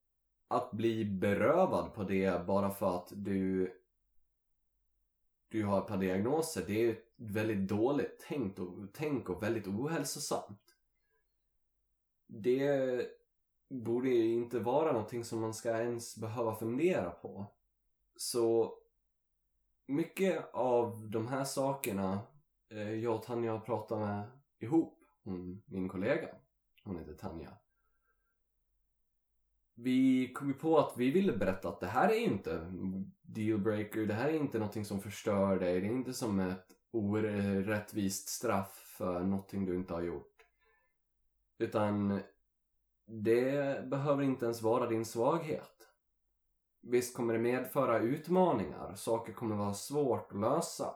att 0.48 0.70
bli 0.70 1.04
berövad 1.04 1.94
på 1.94 2.02
det 2.02 2.46
bara 2.46 2.70
för 2.70 2.96
att 2.96 3.12
du 3.16 3.72
du 5.48 5.64
har 5.64 5.78
ett 5.78 5.86
par 5.86 5.96
diagnoser, 5.96 6.64
det 6.66 6.84
är 6.84 6.92
ett 6.92 7.14
väldigt 7.16 7.68
dåligt 7.68 8.18
tänkt 8.28 8.58
och, 8.58 8.92
tänk 8.92 9.28
och 9.28 9.42
väldigt 9.42 9.66
ohälsosamt. 9.66 10.76
Det 12.26 13.06
borde 13.68 14.08
ju 14.08 14.32
inte 14.32 14.58
vara 14.58 14.92
någonting 14.92 15.24
som 15.24 15.40
man 15.40 15.54
ska 15.54 15.78
ens 15.78 16.16
behöva 16.16 16.54
fundera 16.54 17.10
på. 17.10 17.46
Så 18.16 18.78
mycket 19.86 20.54
av 20.54 21.10
de 21.10 21.28
här 21.28 21.44
sakerna 21.44 22.20
eh, 22.70 22.92
jag 22.94 23.14
och 23.14 23.22
Tanja 23.22 23.52
har 23.52 23.60
pratat 23.60 23.98
med 23.98 24.30
ihop, 24.58 25.04
hon, 25.24 25.62
min 25.66 25.88
kollega, 25.88 26.28
hon 26.84 26.98
heter 26.98 27.14
Tanja. 27.14 27.58
Vi 29.78 30.32
kom 30.32 30.48
ju 30.48 30.54
på 30.54 30.78
att 30.78 30.92
vi 30.96 31.10
ville 31.10 31.36
berätta 31.36 31.68
att 31.68 31.80
det 31.80 31.86
här 31.86 32.08
är 32.08 32.20
inte 32.20 32.72
dealbreaker, 33.22 34.06
det 34.06 34.14
här 34.14 34.28
är 34.28 34.36
inte 34.36 34.58
någonting 34.58 34.84
som 34.84 35.00
förstör 35.00 35.58
dig, 35.58 35.80
det 35.80 35.86
är 35.86 35.90
inte 35.90 36.14
som 36.14 36.40
ett 36.40 36.66
orättvist 36.90 38.28
straff 38.28 38.94
för 38.98 39.20
någonting 39.20 39.66
du 39.66 39.74
inte 39.74 39.94
har 39.94 40.02
gjort. 40.02 40.46
Utan 41.58 42.20
det 43.06 43.84
behöver 43.88 44.22
inte 44.22 44.44
ens 44.44 44.62
vara 44.62 44.86
din 44.86 45.04
svaghet. 45.04 45.88
Visst 46.80 47.16
kommer 47.16 47.34
det 47.34 47.40
medföra 47.40 47.98
utmaningar, 47.98 48.94
saker 48.94 49.32
kommer 49.32 49.56
vara 49.56 49.74
svårt 49.74 50.32
att 50.32 50.40
lösa. 50.40 50.94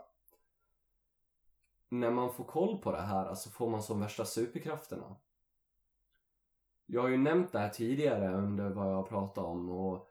När 1.88 2.10
man 2.10 2.32
får 2.32 2.44
koll 2.44 2.78
på 2.78 2.92
det 2.92 3.00
här 3.00 3.24
så 3.24 3.30
alltså 3.30 3.50
får 3.50 3.70
man 3.70 3.82
som 3.82 4.00
värsta 4.00 4.24
superkrafterna. 4.24 5.16
Jag 6.92 7.02
har 7.02 7.08
ju 7.08 7.16
nämnt 7.16 7.52
det 7.52 7.58
här 7.58 7.68
tidigare 7.68 8.34
under 8.34 8.70
vad 8.70 8.86
jag 8.86 8.94
har 8.94 9.02
pratat 9.02 9.44
om 9.44 9.70
och 9.70 10.10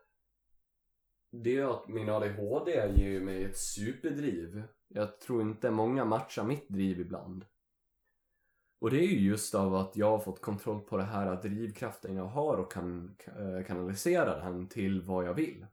det 1.32 1.58
är 1.58 1.72
att 1.72 1.88
min 1.88 2.10
ADHD 2.10 2.72
ger 2.72 3.22
mig 3.22 3.44
ett 3.44 3.58
superdriv. 3.58 4.64
Jag 4.88 5.20
tror 5.20 5.42
inte 5.42 5.72
många 5.72 6.06
matchar 6.06 6.44
mitt 6.44 6.70
driv 6.70 7.00
ibland. 7.00 7.46
Och 8.80 8.92
det 8.92 8.98
är 8.98 9.08
ju 9.08 9.20
just 9.20 9.56
av 9.56 9.76
att 9.76 9.96
jag 9.96 10.10
har 10.12 10.20
fått 10.20 10.42
kontroll 10.42 10.82
på 10.82 10.98
det 10.98 11.04
här 11.04 11.42
drivkraften 11.42 12.16
jag 12.16 12.26
har 12.26 12.58
och 12.58 12.72
kan 12.72 13.16
eh, 13.26 13.66
kanalisera 13.68 14.40
den 14.44 14.68
till 14.68 15.02
vad 15.02 15.26
jag 15.26 15.34
vill. 15.34 15.66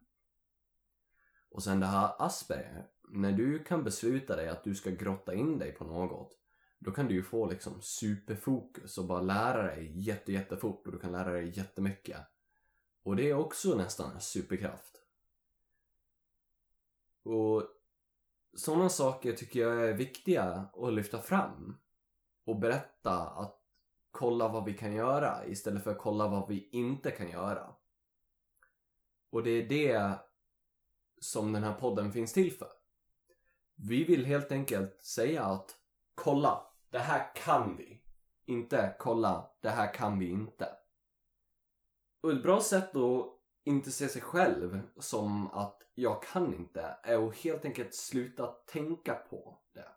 Och 1.51 1.63
sen 1.63 1.81
det 1.81 1.87
här 1.87 2.11
Asperger, 2.19 2.87
när 3.09 3.33
du 3.33 3.65
kan 3.65 3.85
besluta 3.85 4.37
dig 4.37 4.49
att 4.49 4.65
du 4.65 4.75
ska 4.75 4.91
grotta 4.91 5.35
in 5.35 5.59
dig 5.59 5.73
på 5.73 5.85
något 5.85 6.46
då 6.79 6.91
kan 6.91 7.07
du 7.07 7.15
ju 7.15 7.23
få 7.23 7.51
liksom 7.51 7.83
superfokus 7.83 8.99
och 8.99 9.05
bara 9.05 9.21
lära 9.21 9.63
dig 9.63 10.01
jätte, 10.01 10.33
jättefort 10.33 10.87
och 10.87 10.93
du 10.93 10.99
kan 10.99 11.13
lära 11.13 11.33
dig 11.33 11.59
jättemycket. 11.59 12.21
Och 13.03 13.17
det 13.17 13.31
är 13.31 13.35
också 13.35 13.75
nästan 13.75 14.15
en 14.15 14.21
superkraft. 14.21 15.03
Och 17.23 17.63
sådana 18.57 18.89
saker 18.89 19.33
tycker 19.33 19.61
jag 19.61 19.89
är 19.89 19.93
viktiga 19.93 20.69
att 20.75 20.93
lyfta 20.93 21.19
fram 21.19 21.79
och 22.45 22.59
berätta 22.59 23.13
att 23.13 23.63
kolla 24.11 24.49
vad 24.49 24.65
vi 24.65 24.75
kan 24.75 24.95
göra 24.95 25.47
istället 25.47 25.85
för 25.85 25.91
att 25.91 25.99
kolla 25.99 26.29
vad 26.29 26.49
vi 26.49 26.69
inte 26.73 27.11
kan 27.11 27.31
göra. 27.31 27.75
Och 29.31 29.43
det 29.43 29.51
är 29.51 29.69
det 29.69 30.19
som 31.21 31.53
den 31.53 31.63
här 31.63 31.75
podden 31.75 32.13
finns 32.13 32.33
till 32.33 32.53
för. 32.53 32.73
Vi 33.75 34.05
vill 34.05 34.25
helt 34.25 34.53
enkelt 34.53 35.05
säga 35.05 35.45
att 35.45 35.77
kolla, 36.17 36.67
det 36.91 36.99
här 36.99 37.35
kan 37.35 37.77
vi. 37.77 38.03
Inte 38.45 38.97
kolla, 38.99 39.51
det 39.61 39.71
här 39.71 39.95
kan 39.95 40.19
vi 40.19 40.29
inte. 40.31 40.69
Och 42.21 42.33
ett 42.33 42.43
bra 42.43 42.61
sätt 42.61 42.97
att 42.97 43.27
inte 43.65 43.91
se 43.91 44.09
sig 44.09 44.23
själv 44.23 44.81
som 44.99 45.51
att 45.51 45.83
jag 45.95 46.23
kan 46.23 46.55
inte 46.55 46.97
är 47.03 47.29
att 47.29 47.37
helt 47.37 47.65
enkelt 47.65 47.95
sluta 47.95 48.47
tänka 48.47 49.15
på 49.15 49.59
det. 49.73 49.89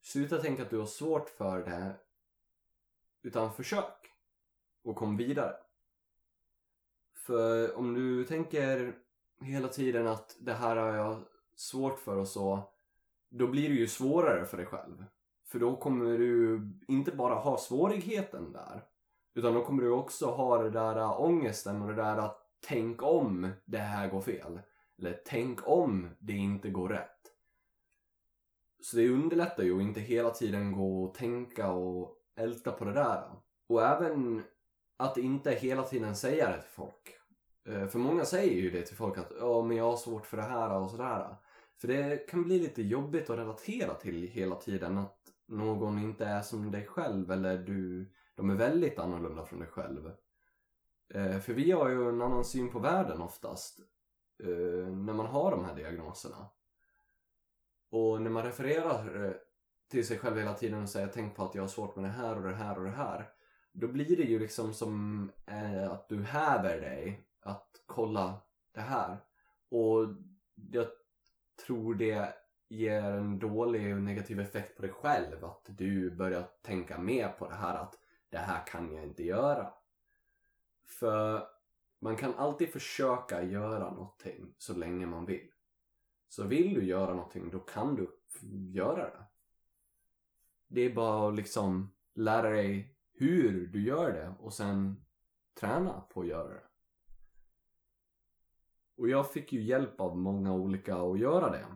Sluta 0.00 0.38
tänka 0.38 0.62
att 0.62 0.70
du 0.70 0.78
har 0.78 0.86
svårt 0.86 1.30
för 1.30 1.64
det 1.64 1.96
utan 3.22 3.52
försök 3.52 4.12
och 4.82 4.96
kom 4.96 5.16
vidare. 5.16 5.56
För 7.14 7.78
om 7.78 7.94
du 7.94 8.24
tänker 8.24 8.98
hela 9.40 9.68
tiden 9.68 10.06
att 10.06 10.36
det 10.40 10.54
här 10.54 10.76
har 10.76 10.92
jag 10.92 11.24
svårt 11.56 11.98
för 11.98 12.16
och 12.16 12.28
så 12.28 12.73
då 13.38 13.46
blir 13.46 13.68
det 13.68 13.74
ju 13.74 13.86
svårare 13.86 14.44
för 14.44 14.56
dig 14.56 14.66
själv. 14.66 15.04
För 15.46 15.58
då 15.58 15.76
kommer 15.76 16.18
du 16.18 16.60
inte 16.88 17.12
bara 17.12 17.34
ha 17.34 17.58
svårigheten 17.58 18.52
där. 18.52 18.84
Utan 19.34 19.54
då 19.54 19.64
kommer 19.64 19.82
du 19.82 19.90
också 19.90 20.26
ha 20.26 20.62
det 20.62 20.70
där 20.70 20.96
äh, 20.96 21.20
ångesten 21.20 21.82
och 21.82 21.88
det 21.88 21.94
där 21.94 22.16
att 22.16 22.38
tänk 22.66 23.02
om 23.02 23.50
det 23.64 23.78
här 23.78 24.08
går 24.08 24.20
fel. 24.20 24.60
Eller 24.98 25.20
tänk 25.26 25.68
om 25.68 26.08
det 26.18 26.32
inte 26.32 26.70
går 26.70 26.88
rätt. 26.88 27.10
Så 28.82 28.96
det 28.96 29.08
underlättar 29.08 29.62
ju 29.62 29.76
att 29.76 29.82
inte 29.82 30.00
hela 30.00 30.30
tiden 30.30 30.72
gå 30.72 31.04
och 31.04 31.14
tänka 31.14 31.70
och 31.70 32.16
älta 32.36 32.72
på 32.72 32.84
det 32.84 32.92
där. 32.92 33.30
Och 33.68 33.82
även 33.82 34.42
att 34.96 35.16
inte 35.16 35.50
hela 35.50 35.82
tiden 35.82 36.16
säga 36.16 36.50
det 36.50 36.62
till 36.62 36.70
folk. 36.70 37.16
Äh, 37.68 37.86
för 37.86 37.98
många 37.98 38.24
säger 38.24 38.54
ju 38.54 38.70
det 38.70 38.82
till 38.82 38.96
folk 38.96 39.18
att 39.18 39.32
ja 39.40 39.62
men 39.62 39.76
jag 39.76 39.84
har 39.84 39.96
svårt 39.96 40.26
för 40.26 40.36
det 40.36 40.42
här 40.42 40.72
och 40.72 40.90
sådär. 40.90 41.36
För 41.84 41.88
det 41.88 42.28
kan 42.28 42.44
bli 42.44 42.58
lite 42.58 42.82
jobbigt 42.82 43.30
att 43.30 43.38
relatera 43.38 43.94
till 43.94 44.22
hela 44.22 44.56
tiden 44.56 44.98
att 44.98 45.18
någon 45.46 45.98
inte 45.98 46.24
är 46.24 46.42
som 46.42 46.70
dig 46.70 46.86
själv 46.86 47.30
eller 47.30 47.58
du, 47.58 48.10
de 48.34 48.50
är 48.50 48.54
väldigt 48.54 48.98
annorlunda 48.98 49.44
från 49.44 49.58
dig 49.58 49.68
själv. 49.68 50.12
Eh, 51.14 51.38
för 51.38 51.52
vi 51.52 51.70
har 51.70 51.88
ju 51.88 52.08
en 52.08 52.22
annan 52.22 52.44
syn 52.44 52.70
på 52.70 52.78
världen 52.78 53.22
oftast 53.22 53.80
eh, 54.42 54.92
när 54.92 55.12
man 55.12 55.26
har 55.26 55.50
de 55.50 55.64
här 55.64 55.74
diagnoserna. 55.74 56.46
Och 57.90 58.22
när 58.22 58.30
man 58.30 58.44
refererar 58.44 59.24
eh, 59.24 59.32
till 59.90 60.06
sig 60.06 60.18
själv 60.18 60.36
hela 60.36 60.54
tiden 60.54 60.82
och 60.82 60.88
säger 60.88 61.08
tänk 61.08 61.36
på 61.36 61.44
att 61.44 61.54
jag 61.54 61.62
har 61.62 61.68
svårt 61.68 61.96
med 61.96 62.04
det 62.04 62.08
här 62.08 62.36
och 62.36 62.42
det 62.42 62.54
här 62.54 62.78
och 62.78 62.84
det 62.84 62.90
här. 62.90 63.30
Då 63.72 63.88
blir 63.88 64.16
det 64.16 64.24
ju 64.24 64.38
liksom 64.38 64.74
som 64.74 65.30
eh, 65.46 65.90
att 65.92 66.08
du 66.08 66.22
häver 66.22 66.80
dig 66.80 67.28
att 67.40 67.82
kolla 67.86 68.40
det 68.72 68.80
här. 68.80 69.16
Och 69.70 70.08
jag 70.54 70.86
tror 71.56 71.94
det 71.94 72.34
ger 72.68 73.02
en 73.02 73.38
dålig 73.38 73.94
och 73.94 74.02
negativ 74.02 74.40
effekt 74.40 74.76
på 74.76 74.82
dig 74.82 74.90
själv. 74.90 75.44
Att 75.44 75.64
du 75.66 76.10
börjar 76.10 76.48
tänka 76.62 76.98
mer 76.98 77.28
på 77.28 77.48
det 77.48 77.54
här 77.54 77.74
att 77.74 77.98
det 78.28 78.38
här 78.38 78.66
kan 78.66 78.94
jag 78.94 79.04
inte 79.04 79.24
göra. 79.24 79.72
För 80.84 81.46
man 81.98 82.16
kan 82.16 82.34
alltid 82.34 82.72
försöka 82.72 83.42
göra 83.42 83.90
någonting 83.90 84.54
så 84.58 84.74
länge 84.74 85.06
man 85.06 85.26
vill. 85.26 85.50
Så 86.28 86.44
vill 86.44 86.74
du 86.74 86.84
göra 86.84 87.14
någonting 87.14 87.50
då 87.50 87.58
kan 87.58 87.94
du 87.94 88.10
göra 88.72 89.02
det. 89.02 89.24
Det 90.66 90.80
är 90.80 90.94
bara 90.94 91.28
att 91.28 91.34
liksom 91.34 91.92
lära 92.14 92.50
dig 92.50 92.96
hur 93.12 93.66
du 93.66 93.84
gör 93.84 94.12
det 94.12 94.34
och 94.40 94.52
sen 94.52 95.04
träna 95.54 96.00
på 96.00 96.20
att 96.20 96.26
göra 96.26 96.48
det. 96.48 96.62
Och 98.96 99.08
jag 99.08 99.32
fick 99.32 99.52
ju 99.52 99.62
hjälp 99.62 100.00
av 100.00 100.16
många 100.16 100.52
olika 100.54 100.96
att 100.96 101.18
göra 101.18 101.50
det. 101.50 101.66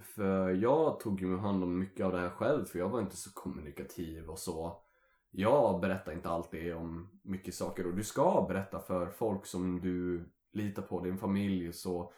För 0.00 0.50
jag 0.50 1.00
tog 1.00 1.20
ju 1.20 1.36
hand 1.36 1.62
om 1.62 1.78
mycket 1.78 2.06
av 2.06 2.12
det 2.12 2.18
här 2.18 2.30
själv 2.30 2.64
för 2.64 2.78
jag 2.78 2.88
var 2.88 3.00
inte 3.00 3.16
så 3.16 3.30
kommunikativ 3.34 4.30
och 4.30 4.38
så. 4.38 4.82
Jag 5.30 5.80
berättar 5.80 6.12
inte 6.12 6.28
alltid 6.28 6.74
om 6.74 7.20
mycket 7.22 7.54
saker 7.54 7.86
och 7.86 7.94
du 7.94 8.04
ska 8.04 8.46
berätta 8.48 8.80
för 8.80 9.06
folk 9.06 9.46
som 9.46 9.80
du 9.80 10.24
litar 10.52 10.82
på, 10.82 11.00
din 11.00 11.18
familj 11.18 11.68
och 11.68 11.74
så. 11.74 12.12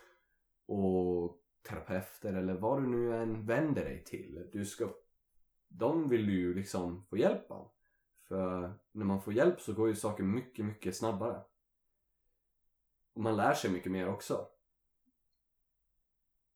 Och 0.66 1.36
terapeuter 1.68 2.34
eller 2.34 2.54
vad 2.54 2.82
du 2.82 2.86
nu 2.86 3.16
än 3.16 3.46
vänder 3.46 3.84
dig 3.84 4.04
till. 4.04 4.48
Du 4.52 4.64
ska, 4.64 4.88
de 5.68 6.08
vill 6.08 6.26
du 6.26 6.32
ju 6.32 6.54
liksom 6.54 7.04
få 7.10 7.16
hjälp 7.16 7.50
av. 7.50 7.70
För 8.28 8.74
när 8.92 9.04
man 9.04 9.22
får 9.22 9.32
hjälp 9.32 9.60
så 9.60 9.72
går 9.72 9.88
ju 9.88 9.94
saker 9.94 10.24
mycket, 10.24 10.64
mycket 10.64 10.96
snabbare. 10.96 11.40
Och 13.14 13.22
man 13.22 13.36
lär 13.36 13.54
sig 13.54 13.70
mycket 13.70 13.92
mer 13.92 14.08
också. 14.08 14.46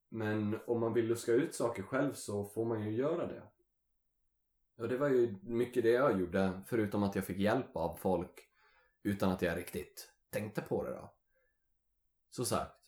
Men 0.08 0.58
om 0.66 0.80
man 0.80 0.92
vill 0.92 1.06
luska 1.06 1.32
ut 1.32 1.54
saker 1.54 1.82
själv 1.82 2.12
så 2.12 2.44
får 2.44 2.64
man 2.64 2.82
ju 2.82 2.90
göra 2.90 3.26
det. 3.26 3.42
Och 4.76 4.88
det 4.88 4.96
var 4.96 5.08
ju 5.08 5.36
mycket 5.42 5.82
det 5.82 5.90
jag 5.90 6.20
gjorde, 6.20 6.62
förutom 6.66 7.02
att 7.02 7.14
jag 7.14 7.24
fick 7.24 7.38
hjälp 7.38 7.76
av 7.76 7.96
folk 7.96 8.48
utan 9.02 9.32
att 9.32 9.42
jag 9.42 9.56
riktigt 9.56 10.12
tänkte 10.30 10.60
på 10.60 10.84
det 10.84 10.90
då. 10.90 11.14
Så 12.30 12.44
sagt, 12.44 12.80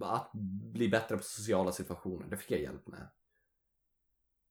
att 0.00 0.30
bli 0.72 0.88
bättre 0.88 1.16
på 1.16 1.22
sociala 1.22 1.72
situationer, 1.72 2.26
det 2.26 2.36
fick 2.36 2.50
jag 2.50 2.60
hjälp 2.60 2.86
med. 2.86 3.08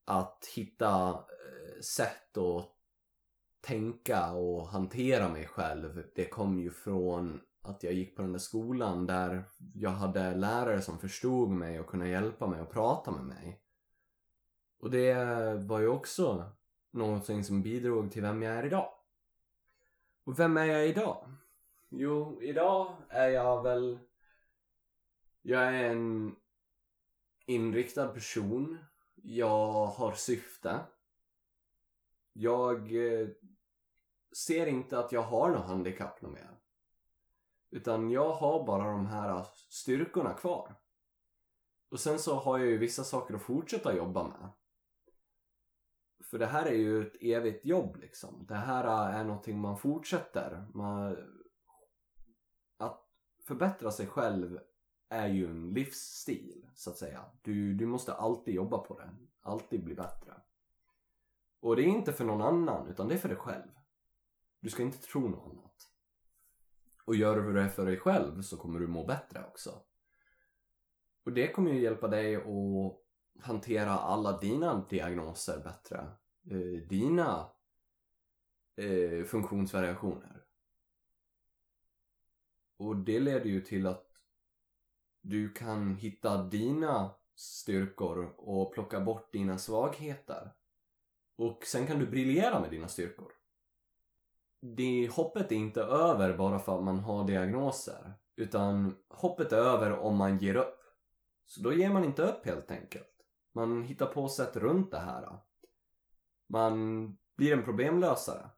Att 0.04 0.46
hitta 0.56 1.10
eh, 1.10 1.80
sätt 1.80 2.36
att 2.36 2.72
tänka 3.60 4.32
och 4.32 4.68
hantera 4.68 5.28
mig 5.28 5.46
själv, 5.46 6.06
det 6.14 6.28
kom 6.28 6.58
ju 6.58 6.70
från 6.70 7.40
att 7.68 7.82
jag 7.82 7.92
gick 7.92 8.16
på 8.16 8.22
den 8.22 8.32
där 8.32 8.38
skolan 8.38 9.06
där 9.06 9.44
jag 9.74 9.90
hade 9.90 10.34
lärare 10.34 10.82
som 10.82 10.98
förstod 10.98 11.50
mig 11.50 11.80
och 11.80 11.86
kunde 11.86 12.08
hjälpa 12.08 12.46
mig 12.46 12.60
och 12.60 12.70
prata 12.70 13.10
med 13.10 13.24
mig. 13.24 13.60
Och 14.78 14.90
det 14.90 15.14
var 15.54 15.80
ju 15.80 15.88
också 15.88 16.52
någonting 16.90 17.44
som 17.44 17.62
bidrog 17.62 18.12
till 18.12 18.22
vem 18.22 18.42
jag 18.42 18.54
är 18.54 18.66
idag. 18.66 18.92
Och 20.24 20.38
vem 20.38 20.56
är 20.56 20.64
jag 20.64 20.88
idag? 20.88 21.32
Jo, 21.88 22.42
idag 22.42 22.96
är 23.08 23.28
jag 23.28 23.62
väl... 23.62 23.98
Jag 25.42 25.62
är 25.62 25.84
en 25.84 26.36
inriktad 27.46 28.08
person. 28.08 28.78
Jag 29.14 29.86
har 29.86 30.12
syfte. 30.12 30.80
Jag 32.32 32.78
eh, 32.78 33.28
ser 34.36 34.66
inte 34.66 34.98
att 34.98 35.12
jag 35.12 35.22
har 35.22 35.50
något 35.50 35.66
handikapp 35.66 36.22
något 36.22 36.32
mer. 36.32 36.50
Utan 37.76 38.10
jag 38.10 38.32
har 38.32 38.66
bara 38.66 38.90
de 38.90 39.06
här 39.06 39.46
styrkorna 39.70 40.32
kvar. 40.32 40.74
Och 41.90 42.00
sen 42.00 42.18
så 42.18 42.34
har 42.34 42.58
jag 42.58 42.66
ju 42.66 42.78
vissa 42.78 43.04
saker 43.04 43.34
att 43.34 43.42
fortsätta 43.42 43.96
jobba 43.96 44.28
med. 44.28 44.50
För 46.24 46.38
det 46.38 46.46
här 46.46 46.66
är 46.66 46.74
ju 46.74 47.06
ett 47.06 47.16
evigt 47.20 47.64
jobb 47.64 47.96
liksom. 47.96 48.46
Det 48.48 48.54
här 48.54 48.84
är 49.12 49.24
någonting 49.24 49.58
man 49.58 49.78
fortsätter. 49.78 50.66
Man... 50.74 51.16
Att 52.76 53.04
förbättra 53.46 53.90
sig 53.90 54.06
själv 54.06 54.60
är 55.08 55.28
ju 55.28 55.46
en 55.46 55.74
livsstil 55.74 56.68
så 56.74 56.90
att 56.90 56.98
säga. 56.98 57.24
Du, 57.42 57.74
du 57.74 57.86
måste 57.86 58.14
alltid 58.14 58.54
jobba 58.54 58.78
på 58.78 58.98
det. 58.98 59.10
Alltid 59.40 59.84
bli 59.84 59.94
bättre. 59.94 60.34
Och 61.60 61.76
det 61.76 61.82
är 61.82 61.86
inte 61.86 62.12
för 62.12 62.24
någon 62.24 62.42
annan 62.42 62.88
utan 62.88 63.08
det 63.08 63.14
är 63.14 63.18
för 63.18 63.28
dig 63.28 63.38
själv. 63.38 63.70
Du 64.60 64.70
ska 64.70 64.82
inte 64.82 64.98
tro 64.98 65.28
något 65.28 65.52
annat. 65.52 65.95
Och 67.06 67.16
gör 67.16 67.42
du 67.42 67.52
det 67.52 67.68
för 67.68 67.86
dig 67.86 67.96
själv 67.96 68.42
så 68.42 68.56
kommer 68.56 68.80
du 68.80 68.86
må 68.86 69.06
bättre 69.06 69.44
också. 69.44 69.82
Och 71.24 71.32
det 71.32 71.52
kommer 71.52 71.70
ju 71.70 71.80
hjälpa 71.80 72.08
dig 72.08 72.36
att 72.36 73.00
hantera 73.44 73.90
alla 73.90 74.38
dina 74.38 74.86
diagnoser 74.90 75.58
bättre. 75.64 76.06
Eh, 76.50 76.88
dina 76.88 77.50
eh, 78.76 79.24
funktionsvariationer. 79.24 80.42
Och 82.76 82.96
det 82.96 83.20
leder 83.20 83.46
ju 83.46 83.60
till 83.60 83.86
att 83.86 84.06
du 85.20 85.52
kan 85.52 85.94
hitta 85.94 86.42
dina 86.42 87.10
styrkor 87.34 88.34
och 88.36 88.74
plocka 88.74 89.00
bort 89.00 89.32
dina 89.32 89.58
svagheter. 89.58 90.50
Och 91.36 91.66
sen 91.66 91.86
kan 91.86 91.98
du 91.98 92.06
briljera 92.06 92.60
med 92.60 92.70
dina 92.70 92.88
styrkor 92.88 93.32
det, 94.74 95.10
hoppet 95.12 95.52
är 95.52 95.56
inte 95.56 95.82
över 95.82 96.36
bara 96.36 96.58
för 96.58 96.78
att 96.78 96.84
man 96.84 96.98
har 96.98 97.26
diagnoser. 97.26 98.14
Utan 98.36 98.96
hoppet 99.08 99.52
är 99.52 99.56
över 99.56 99.98
om 99.98 100.16
man 100.16 100.38
ger 100.38 100.56
upp. 100.56 100.80
Så 101.46 101.62
då 101.62 101.72
ger 101.72 101.90
man 101.90 102.04
inte 102.04 102.22
upp 102.22 102.46
helt 102.46 102.70
enkelt. 102.70 103.12
Man 103.54 103.82
hittar 103.82 104.06
på 104.06 104.28
sätt 104.28 104.56
runt 104.56 104.90
det 104.90 104.98
här. 104.98 105.38
Man 106.48 107.06
blir 107.36 107.52
en 107.52 107.64
problemlösare. 107.64 108.50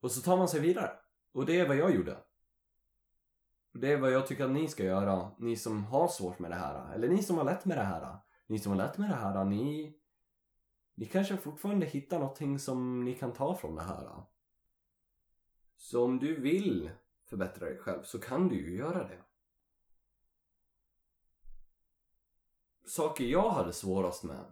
Och 0.00 0.10
så 0.10 0.20
tar 0.20 0.36
man 0.36 0.48
sig 0.48 0.60
vidare. 0.60 0.90
Och 1.32 1.46
det 1.46 1.60
är 1.60 1.68
vad 1.68 1.76
jag 1.76 1.94
gjorde. 1.94 2.16
Och 3.74 3.78
det 3.78 3.92
är 3.92 4.00
vad 4.00 4.12
jag 4.12 4.26
tycker 4.26 4.44
att 4.44 4.50
ni 4.50 4.68
ska 4.68 4.84
göra. 4.84 5.30
Ni 5.38 5.56
som 5.56 5.84
har 5.84 6.08
svårt 6.08 6.38
med 6.38 6.50
det 6.50 6.56
här. 6.56 6.94
Eller 6.94 7.08
ni 7.08 7.22
som 7.22 7.38
har 7.38 7.44
lätt 7.44 7.64
med 7.64 7.78
det 7.78 7.82
här. 7.82 8.18
Ni 8.46 8.58
som 8.58 8.72
har 8.72 8.76
lätt 8.76 8.98
med 8.98 9.10
det 9.10 9.16
här, 9.16 9.44
ni... 9.44 9.94
Ni 10.94 11.06
kanske 11.06 11.36
fortfarande 11.36 11.86
hittar 11.86 12.18
någonting 12.18 12.58
som 12.58 13.04
ni 13.04 13.14
kan 13.14 13.32
ta 13.32 13.54
från 13.54 13.74
det 13.74 13.82
här. 13.82 14.22
Så 15.78 16.04
om 16.04 16.18
du 16.18 16.40
vill 16.40 16.90
förbättra 17.28 17.66
dig 17.66 17.78
själv 17.78 18.02
så 18.02 18.18
kan 18.20 18.48
du 18.48 18.70
ju 18.70 18.76
göra 18.76 19.08
det. 19.08 19.18
Saker 22.86 23.24
jag 23.24 23.50
hade 23.50 23.72
svårast 23.72 24.24
med 24.24 24.44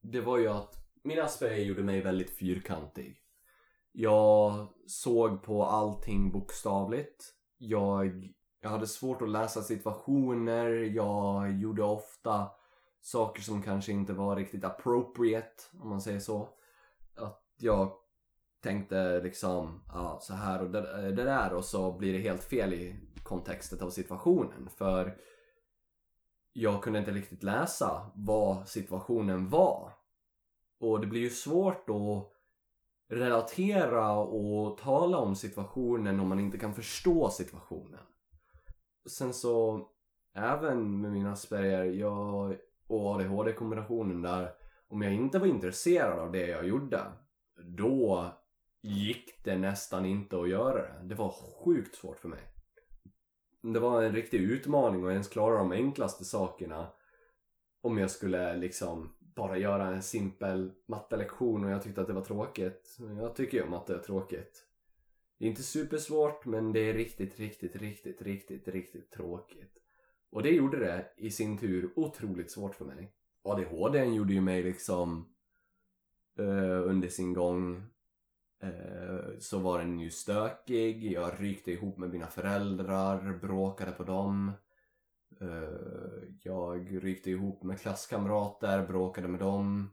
det 0.00 0.20
var 0.20 0.38
ju 0.38 0.48
att 0.48 0.76
min 1.02 1.20
Asperger 1.20 1.64
gjorde 1.64 1.82
mig 1.82 2.00
väldigt 2.00 2.38
fyrkantig. 2.38 3.22
Jag 3.92 4.68
såg 4.86 5.42
på 5.42 5.64
allting 5.64 6.32
bokstavligt. 6.32 7.24
Jag, 7.58 8.34
jag 8.60 8.70
hade 8.70 8.86
svårt 8.86 9.22
att 9.22 9.28
läsa 9.28 9.62
situationer. 9.62 10.70
Jag 10.70 11.52
gjorde 11.60 11.82
ofta 11.82 12.50
saker 13.00 13.42
som 13.42 13.62
kanske 13.62 13.92
inte 13.92 14.12
var 14.12 14.36
riktigt 14.36 14.64
appropriate, 14.64 15.62
om 15.80 15.88
man 15.88 16.00
säger 16.00 16.20
så. 16.20 16.48
Att 17.16 17.44
jag 17.58 17.92
tänkte 18.60 19.20
liksom, 19.20 19.80
ja 19.88 20.18
så 20.22 20.34
här 20.34 20.62
och 20.62 20.70
det, 20.70 20.80
det 21.02 21.24
där 21.24 21.50
eh, 21.50 21.56
och 21.56 21.64
så 21.64 21.92
blir 21.92 22.12
det 22.12 22.18
helt 22.18 22.44
fel 22.44 22.74
i 22.74 22.96
kontextet 23.22 23.82
av 23.82 23.90
situationen. 23.90 24.68
För 24.76 25.16
jag 26.52 26.82
kunde 26.82 26.98
inte 26.98 27.10
riktigt 27.10 27.42
läsa 27.42 28.10
vad 28.14 28.68
situationen 28.68 29.48
var. 29.48 29.92
Och 30.80 31.00
det 31.00 31.06
blir 31.06 31.20
ju 31.20 31.30
svårt 31.30 31.90
att 31.90 32.32
relatera 33.08 34.12
och 34.18 34.78
tala 34.78 35.18
om 35.18 35.34
situationen 35.34 36.20
om 36.20 36.28
man 36.28 36.40
inte 36.40 36.58
kan 36.58 36.74
förstå 36.74 37.30
situationen. 37.30 38.00
Sen 39.10 39.32
så, 39.34 39.88
även 40.34 41.00
med 41.00 41.12
mina 41.12 41.32
Asperger 41.32 41.84
jag, 41.84 42.56
och 42.86 43.14
ADHD-kombinationen 43.14 44.22
där, 44.22 44.50
om 44.88 45.02
jag 45.02 45.14
inte 45.14 45.38
var 45.38 45.46
intresserad 45.46 46.18
av 46.18 46.32
det 46.32 46.46
jag 46.46 46.68
gjorde, 46.68 47.00
då 47.64 48.32
gick 48.82 49.44
det 49.44 49.58
nästan 49.58 50.06
inte 50.06 50.40
att 50.40 50.48
göra 50.48 50.82
det. 50.82 51.08
Det 51.08 51.14
var 51.14 51.30
sjukt 51.64 51.94
svårt 51.94 52.18
för 52.18 52.28
mig. 52.28 52.40
Det 53.62 53.80
var 53.80 54.02
en 54.02 54.14
riktig 54.14 54.40
utmaning 54.40 55.04
att 55.04 55.10
ens 55.10 55.28
klara 55.28 55.58
de 55.58 55.72
enklaste 55.72 56.24
sakerna 56.24 56.92
om 57.80 57.98
jag 57.98 58.10
skulle 58.10 58.56
liksom 58.56 59.14
bara 59.20 59.58
göra 59.58 59.86
en 59.86 60.02
simpel 60.02 60.72
mattelektion 60.86 61.64
och 61.64 61.70
jag 61.70 61.82
tyckte 61.82 62.00
att 62.00 62.06
det 62.06 62.12
var 62.12 62.24
tråkigt. 62.24 62.96
Jag 63.20 63.36
tycker 63.36 63.58
ju 63.58 63.64
om 63.64 63.70
matte 63.70 63.94
är 63.94 63.98
tråkigt. 63.98 64.64
Det 65.38 65.44
är 65.44 65.48
inte 65.48 65.62
supersvårt 65.62 66.46
men 66.46 66.72
det 66.72 66.80
är 66.80 66.94
riktigt, 66.94 67.38
riktigt, 67.38 67.76
riktigt, 67.76 68.22
riktigt, 68.22 68.68
riktigt 68.68 69.10
tråkigt. 69.10 69.78
Och 70.30 70.42
det 70.42 70.50
gjorde 70.50 70.78
det 70.78 71.06
i 71.16 71.30
sin 71.30 71.58
tur 71.58 71.92
otroligt 71.96 72.50
svårt 72.50 72.74
för 72.74 72.84
mig. 72.84 73.12
ADHD 73.42 74.04
gjorde 74.04 74.32
ju 74.32 74.40
mig 74.40 74.62
liksom 74.62 75.34
uh, 76.40 76.88
under 76.88 77.08
sin 77.08 77.32
gång 77.32 77.86
Eh, 78.60 79.38
så 79.38 79.58
var 79.58 79.78
den 79.78 80.00
ju 80.00 80.10
stökig, 80.10 81.12
jag 81.12 81.32
rykte 81.38 81.72
ihop 81.72 81.98
med 81.98 82.10
mina 82.10 82.26
föräldrar, 82.26 83.38
bråkade 83.40 83.92
på 83.92 84.04
dem. 84.04 84.52
Eh, 85.40 86.28
jag 86.42 87.04
rykte 87.04 87.30
ihop 87.30 87.62
med 87.62 87.80
klasskamrater, 87.80 88.86
bråkade 88.86 89.28
med 89.28 89.40
dem. 89.40 89.90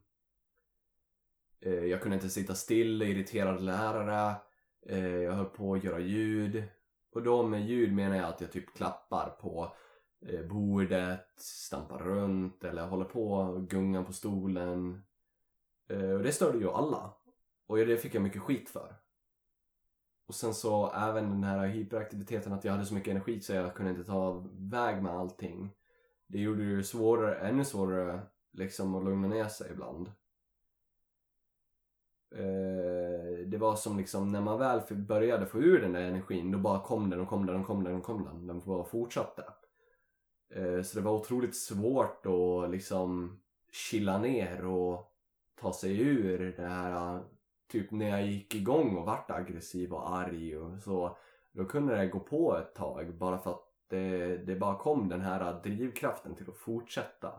Eh, 1.62 1.86
jag 1.86 2.01
kunde 2.01 2.15
inte 2.15 2.30
sitta 2.30 2.56
still, 2.56 3.01
irriterade 3.01 3.60
lärare. 3.60 4.36
jag 5.23 5.34
höll 5.34 5.45
på 5.45 5.73
att 5.73 5.84
göra 5.84 5.99
ljud. 5.99 6.63
Och 7.12 7.23
då 7.23 7.43
med 7.43 7.65
ljud 7.65 7.93
menar 7.93 8.15
jag 8.15 8.25
att 8.25 8.41
jag 8.41 8.51
typ 8.51 8.75
klappar 8.75 9.30
på 9.30 9.75
bordet, 10.49 11.28
stampar 11.38 11.99
runt 11.99 12.63
eller 12.63 12.88
håller 12.88 13.06
på 13.06 13.58
gungar 13.69 14.04
på 14.04 14.13
stolen. 14.13 15.04
Och 15.88 16.23
det 16.23 16.32
störde 16.32 16.58
ju 16.58 16.69
alla. 16.69 17.13
Och 17.67 17.78
det 17.78 17.97
fick 17.97 18.15
jag 18.15 18.23
mycket 18.23 18.41
skit 18.41 18.69
för. 18.69 18.95
Och 20.28 20.36
sen 20.36 20.54
så 20.54 20.91
även 20.91 21.30
den 21.30 21.43
här 21.43 21.67
hyperaktiviteten 21.67 22.54
att 22.54 22.63
jag 22.63 22.71
hade 22.71 22.86
så 22.86 22.93
mycket 22.93 23.12
energi 23.12 23.41
så 23.41 23.54
jag 23.54 23.73
kunde 23.73 23.91
inte 23.91 24.04
ta 24.04 24.45
väg 24.54 25.04
med 25.04 25.13
allting. 25.13 25.71
Det 26.28 26.39
gjorde 26.39 26.75
det 26.75 26.84
svårare, 26.84 27.36
ännu 27.36 27.65
svårare 27.65 28.21
liksom 28.51 28.95
att 28.95 29.04
lugna 29.04 29.28
ner 29.28 29.47
sig 29.47 29.71
ibland. 29.71 30.12
Eh, 32.36 33.47
det 33.47 33.58
var 33.58 33.75
som 33.75 33.97
liksom 33.97 34.32
när 34.32 34.41
man 34.41 34.60
väl 34.60 34.82
började 34.89 35.45
få 35.45 35.60
ur 35.60 35.82
den 35.82 35.93
där 35.93 36.01
energin 36.01 36.51
då 36.51 36.58
bara 36.58 36.80
kom 36.80 37.10
den 37.10 37.19
och 37.19 37.28
kom 37.28 37.45
den 37.45 37.56
och 37.56 37.65
kom 37.65 37.84
den 37.84 37.95
och 37.95 38.04
kom 38.04 38.23
den. 38.23 38.47
Den 38.47 38.60
bara 38.60 38.84
fortsatte. 38.84 39.43
Eh, 40.49 40.82
så 40.82 40.97
det 40.97 41.06
var 41.06 41.13
otroligt 41.13 41.56
svårt 41.56 42.25
att 42.25 42.71
liksom 42.71 43.39
chilla 43.71 44.17
ner 44.17 44.65
och 44.65 45.12
ta 45.62 45.73
sig 45.73 46.01
ur 46.01 46.54
det 46.58 46.67
här 46.67 47.23
typ 47.67 47.91
när 47.91 48.10
jag 48.10 48.28
gick 48.28 48.56
igång 48.56 48.97
och 48.97 49.06
vart 49.06 49.32
aggressiv 49.32 49.93
och 49.93 50.15
arg 50.15 50.58
och 50.58 50.80
så 50.80 51.17
då 51.51 51.65
kunde 51.65 51.95
det 51.95 52.08
gå 52.08 52.19
på 52.19 52.58
ett 52.58 52.75
tag 52.75 53.13
bara 53.13 53.38
för 53.38 53.51
att 53.51 53.65
det, 53.88 54.38
det 54.38 54.56
bara 54.56 54.78
kom 54.78 55.10
den 55.10 55.21
här 55.21 55.62
drivkraften 55.63 56.36
till 56.36 56.49
att 56.49 56.58
fortsätta 56.58 57.32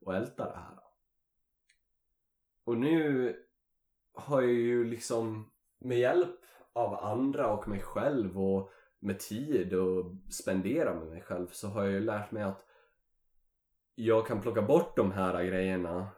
och 0.00 0.14
älta 0.14 0.44
det 0.44 0.56
här. 0.56 0.78
Och 2.64 2.76
nu 2.76 3.36
har 4.14 4.40
jag 4.40 4.50
ju 4.50 4.84
liksom 4.84 5.50
med 5.78 5.98
hjälp 5.98 6.40
av 6.72 6.94
andra 6.94 7.52
och 7.52 7.68
mig 7.68 7.80
själv 7.80 8.40
och 8.40 8.70
med 8.98 9.18
tid 9.18 9.74
och 9.74 10.12
spendera 10.30 10.94
med 10.94 11.08
mig 11.08 11.20
själv 11.20 11.46
så 11.50 11.68
har 11.68 11.84
jag 11.84 11.92
ju 11.92 12.00
lärt 12.00 12.30
mig 12.30 12.42
att 12.42 12.66
jag 13.94 14.26
kan 14.26 14.40
plocka 14.40 14.62
bort 14.62 14.96
de 14.96 15.12
här 15.12 15.44
grejerna 15.44 16.08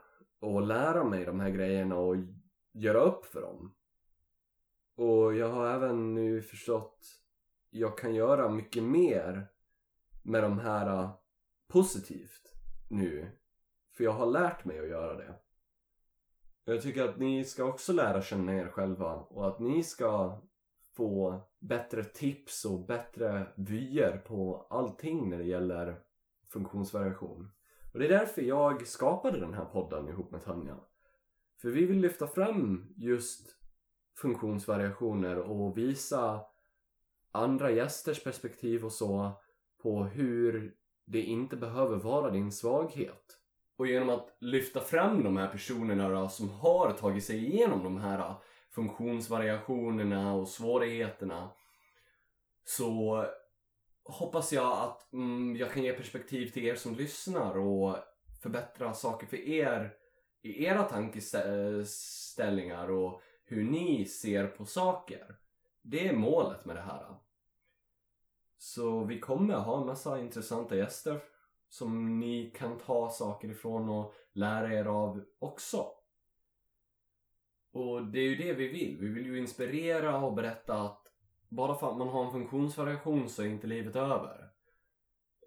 och 0.41 0.63
lära 0.63 1.05
mig 1.05 1.25
de 1.25 1.41
här 1.41 1.51
grejerna 1.51 1.97
och 1.97 2.17
göra 2.73 3.01
upp 3.01 3.25
för 3.25 3.43
dem. 3.43 3.75
Och 4.97 5.35
jag 5.35 5.49
har 5.49 5.67
även 5.67 6.15
nu 6.15 6.43
förstått 6.43 7.23
jag 7.75 7.99
kan 7.99 8.15
göra 8.15 8.49
mycket 8.49 8.83
mer 8.83 9.49
med 10.23 10.43
de 10.43 10.59
här 10.59 11.03
äh, 11.03 11.11
positivt 11.69 12.55
nu. 12.91 13.39
För 13.97 14.05
jag 14.05 14.13
har 14.13 14.27
lärt 14.27 14.65
mig 14.65 14.81
att 14.81 14.89
göra 14.89 15.17
det. 15.17 15.35
Jag 16.65 16.83
tycker 16.83 17.09
att 17.09 17.19
ni 17.19 17.45
ska 17.45 17.65
också 17.65 17.93
lära 17.93 18.23
känna 18.23 18.55
er 18.55 18.69
själva 18.69 19.15
och 19.15 19.49
att 19.49 19.61
ni 19.61 19.83
ska 19.83 20.43
få 20.97 21.43
bättre 21.59 22.05
tips 22.05 22.65
och 22.65 22.87
bättre 22.87 23.53
vyer 23.57 24.17
på 24.17 24.67
allting 24.71 25.31
när 25.31 25.39
det 25.39 25.45
gäller 25.45 26.01
funktionsvariation. 26.53 27.51
Och 27.93 27.99
det 27.99 28.07
är 28.07 28.19
därför 28.19 28.43
jag 28.43 28.87
skapade 28.87 29.41
den 29.41 29.55
här 29.55 29.65
podden 29.65 30.09
ihop 30.09 30.31
med 30.31 30.45
Tanja. 30.45 30.77
För 31.63 31.69
vi 31.69 31.87
vill 31.87 32.01
lyfta 32.01 32.27
fram 32.27 32.95
just 32.97 33.57
funktionsvariationer 34.17 35.39
och 35.39 35.79
visa 35.79 36.41
andra 37.33 37.71
gästers 37.71 38.25
perspektiv 38.25 38.85
och 38.85 38.93
så 38.93 39.33
på 39.83 40.05
hur 40.05 40.75
det 41.07 41.23
inte 41.23 41.57
behöver 41.57 41.97
vara 41.97 42.31
din 42.31 42.53
svaghet. 42.53 43.39
Och 43.77 43.87
genom 43.87 44.11
att 44.11 44.37
lyfta 44.41 44.81
fram 44.81 45.25
de 45.25 45.37
här 45.37 45.49
personerna 45.49 46.09
då, 46.09 46.29
som 46.29 46.51
har 46.51 46.93
tagit 46.93 47.25
sig 47.25 47.45
igenom 47.45 47.85
de 47.85 47.99
här 47.99 48.35
funktionsvariationerna 48.71 50.35
och 50.35 50.49
svårigheterna 50.49 51.51
så 52.65 53.25
hoppas 54.05 54.53
jag 54.53 54.73
att 54.79 55.13
mm, 55.13 55.57
jag 55.57 55.73
kan 55.73 55.83
ge 55.83 55.93
perspektiv 55.93 56.47
till 56.47 56.65
er 56.65 56.75
som 56.75 56.95
lyssnar 56.95 57.59
och 57.59 57.97
förbättra 58.43 58.95
saker 58.95 59.27
för 59.27 59.37
er 59.37 60.02
i 60.43 60.65
era 60.65 60.83
tankeställningar 60.83 62.91
och 62.91 63.23
hur 63.45 63.65
ni 63.65 64.05
ser 64.05 64.47
på 64.47 64.65
saker. 64.65 65.37
Det 65.83 66.09
är 66.09 66.17
målet 66.17 66.65
med 66.65 66.77
det 66.77 66.83
här. 66.83 67.17
Så 68.59 69.05
vi 69.05 69.21
kommer 69.21 69.55
ha 69.55 69.81
en 69.81 69.87
massa 69.87 70.21
intressanta 70.21 70.77
gäster 70.77 71.21
som 71.69 72.21
ni 72.21 72.51
kan 72.51 72.79
ta 72.79 73.11
saker 73.11 73.49
ifrån 73.49 73.89
och 73.89 74.15
lära 74.33 74.75
er 74.75 74.85
av 74.85 75.25
också. 75.39 75.87
Och 77.73 78.07
det 78.07 78.19
är 78.19 78.29
ju 78.29 78.37
det 78.37 78.53
vi 78.53 78.69
vill. 78.69 78.97
Vi 79.01 79.09
vill 79.09 79.27
ju 79.27 79.39
inspirera 79.39 80.25
och 80.25 80.35
berätta 80.35 80.81
att 80.81 81.09
bara 81.49 81.75
för 81.75 81.91
att 81.91 81.99
man 81.99 82.09
har 82.09 82.25
en 82.25 82.33
funktionsvariation 82.33 83.29
så 83.29 83.43
är 83.43 83.47
inte 83.47 83.67
livet 83.67 83.97
över. 83.97 84.51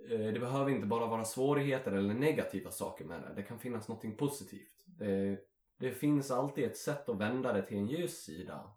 Eh, 0.09 0.33
det 0.33 0.39
behöver 0.39 0.71
inte 0.71 0.87
bara 0.87 1.05
vara 1.05 1.25
svårigheter 1.25 1.91
eller 1.91 2.13
negativa 2.13 2.71
saker 2.71 3.05
med 3.05 3.21
det. 3.21 3.33
Det 3.35 3.43
kan 3.43 3.59
finnas 3.59 3.87
något 3.87 4.17
positivt. 4.17 4.84
Det, 4.97 5.39
det 5.79 5.91
finns 5.91 6.31
alltid 6.31 6.63
ett 6.63 6.77
sätt 6.77 7.09
att 7.09 7.17
vända 7.17 7.53
det 7.53 7.61
till 7.61 7.77
en 7.77 7.87
ljus 7.87 8.23
sida. 8.23 8.71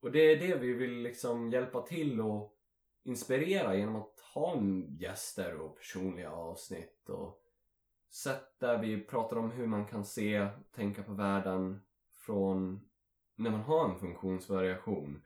Och 0.00 0.12
det 0.12 0.32
är 0.32 0.36
det 0.36 0.56
vi 0.56 0.72
vill 0.72 1.02
liksom 1.02 1.50
hjälpa 1.50 1.82
till 1.82 2.20
och 2.20 2.56
inspirera 3.02 3.76
genom 3.76 3.96
att 3.96 4.20
ha 4.34 4.62
gäster 4.98 5.60
och 5.60 5.76
personliga 5.76 6.30
avsnitt 6.30 7.08
och 7.08 7.42
sätt 8.10 8.58
där 8.58 8.78
vi 8.78 9.00
pratar 9.00 9.36
om 9.36 9.50
hur 9.50 9.66
man 9.66 9.86
kan 9.86 10.04
se, 10.04 10.48
tänka 10.74 11.02
på 11.02 11.12
världen 11.12 11.80
från 12.12 12.88
när 13.36 13.50
man 13.50 13.60
har 13.60 13.88
en 13.88 13.98
funktionsvariation. 13.98 15.22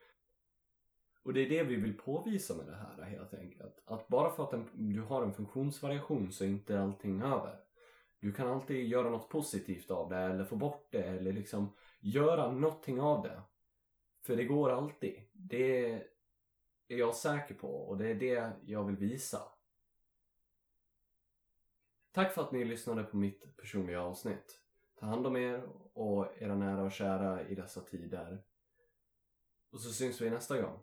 Och 1.23 1.33
det 1.33 1.41
är 1.41 1.49
det 1.49 1.63
vi 1.63 1.77
vill 1.77 1.99
påvisa 1.99 2.55
med 2.55 2.67
det 2.67 2.77
här 2.77 3.05
helt 3.05 3.35
enkelt. 3.35 3.83
Att 3.85 4.09
bara 4.09 4.31
för 4.31 4.45
att 4.45 4.53
en, 4.53 4.95
du 4.95 5.01
har 5.01 5.23
en 5.23 5.33
funktionsvariation 5.33 6.33
så 6.33 6.45
är 6.45 6.49
inte 6.49 6.81
allting 6.81 7.23
över. 7.23 7.64
Du 8.25 8.33
kan 8.33 8.49
alltid 8.49 8.87
göra 8.89 9.11
något 9.11 9.29
positivt 9.29 9.91
av 9.91 10.09
det 10.09 10.17
eller 10.17 10.45
få 10.45 10.57
bort 10.57 10.87
det 10.91 11.03
eller 11.03 11.33
liksom 11.33 11.73
göra 12.01 12.53
någonting 12.53 13.01
av 13.01 13.23
det. 13.23 13.43
För 14.23 14.37
det 14.37 14.45
går 14.45 14.71
alltid. 14.71 15.23
Det 15.33 15.93
är 16.89 16.97
jag 16.97 17.15
säker 17.15 17.55
på 17.55 17.69
och 17.69 17.97
det 17.97 18.09
är 18.09 18.15
det 18.15 18.53
jag 18.65 18.85
vill 18.85 18.97
visa. 18.97 19.43
Tack 22.13 22.33
för 22.33 22.43
att 22.43 22.53
ni 22.53 22.65
lyssnade 22.65 23.05
på 23.05 23.17
mitt 23.17 23.57
personliga 23.57 24.03
avsnitt. 24.03 24.61
Ta 25.01 25.07
hand 25.07 25.27
om 25.27 25.37
er 25.37 25.63
och 25.93 26.43
era 26.43 26.55
nära 26.55 26.83
och 26.83 26.93
kära 26.93 27.49
i 27.49 27.55
dessa 27.55 27.81
tider. 27.81 28.43
Och 29.71 29.81
så 29.81 29.91
syns 29.91 30.21
vi 30.21 30.31
nästa 30.31 30.63
gång. 30.63 30.79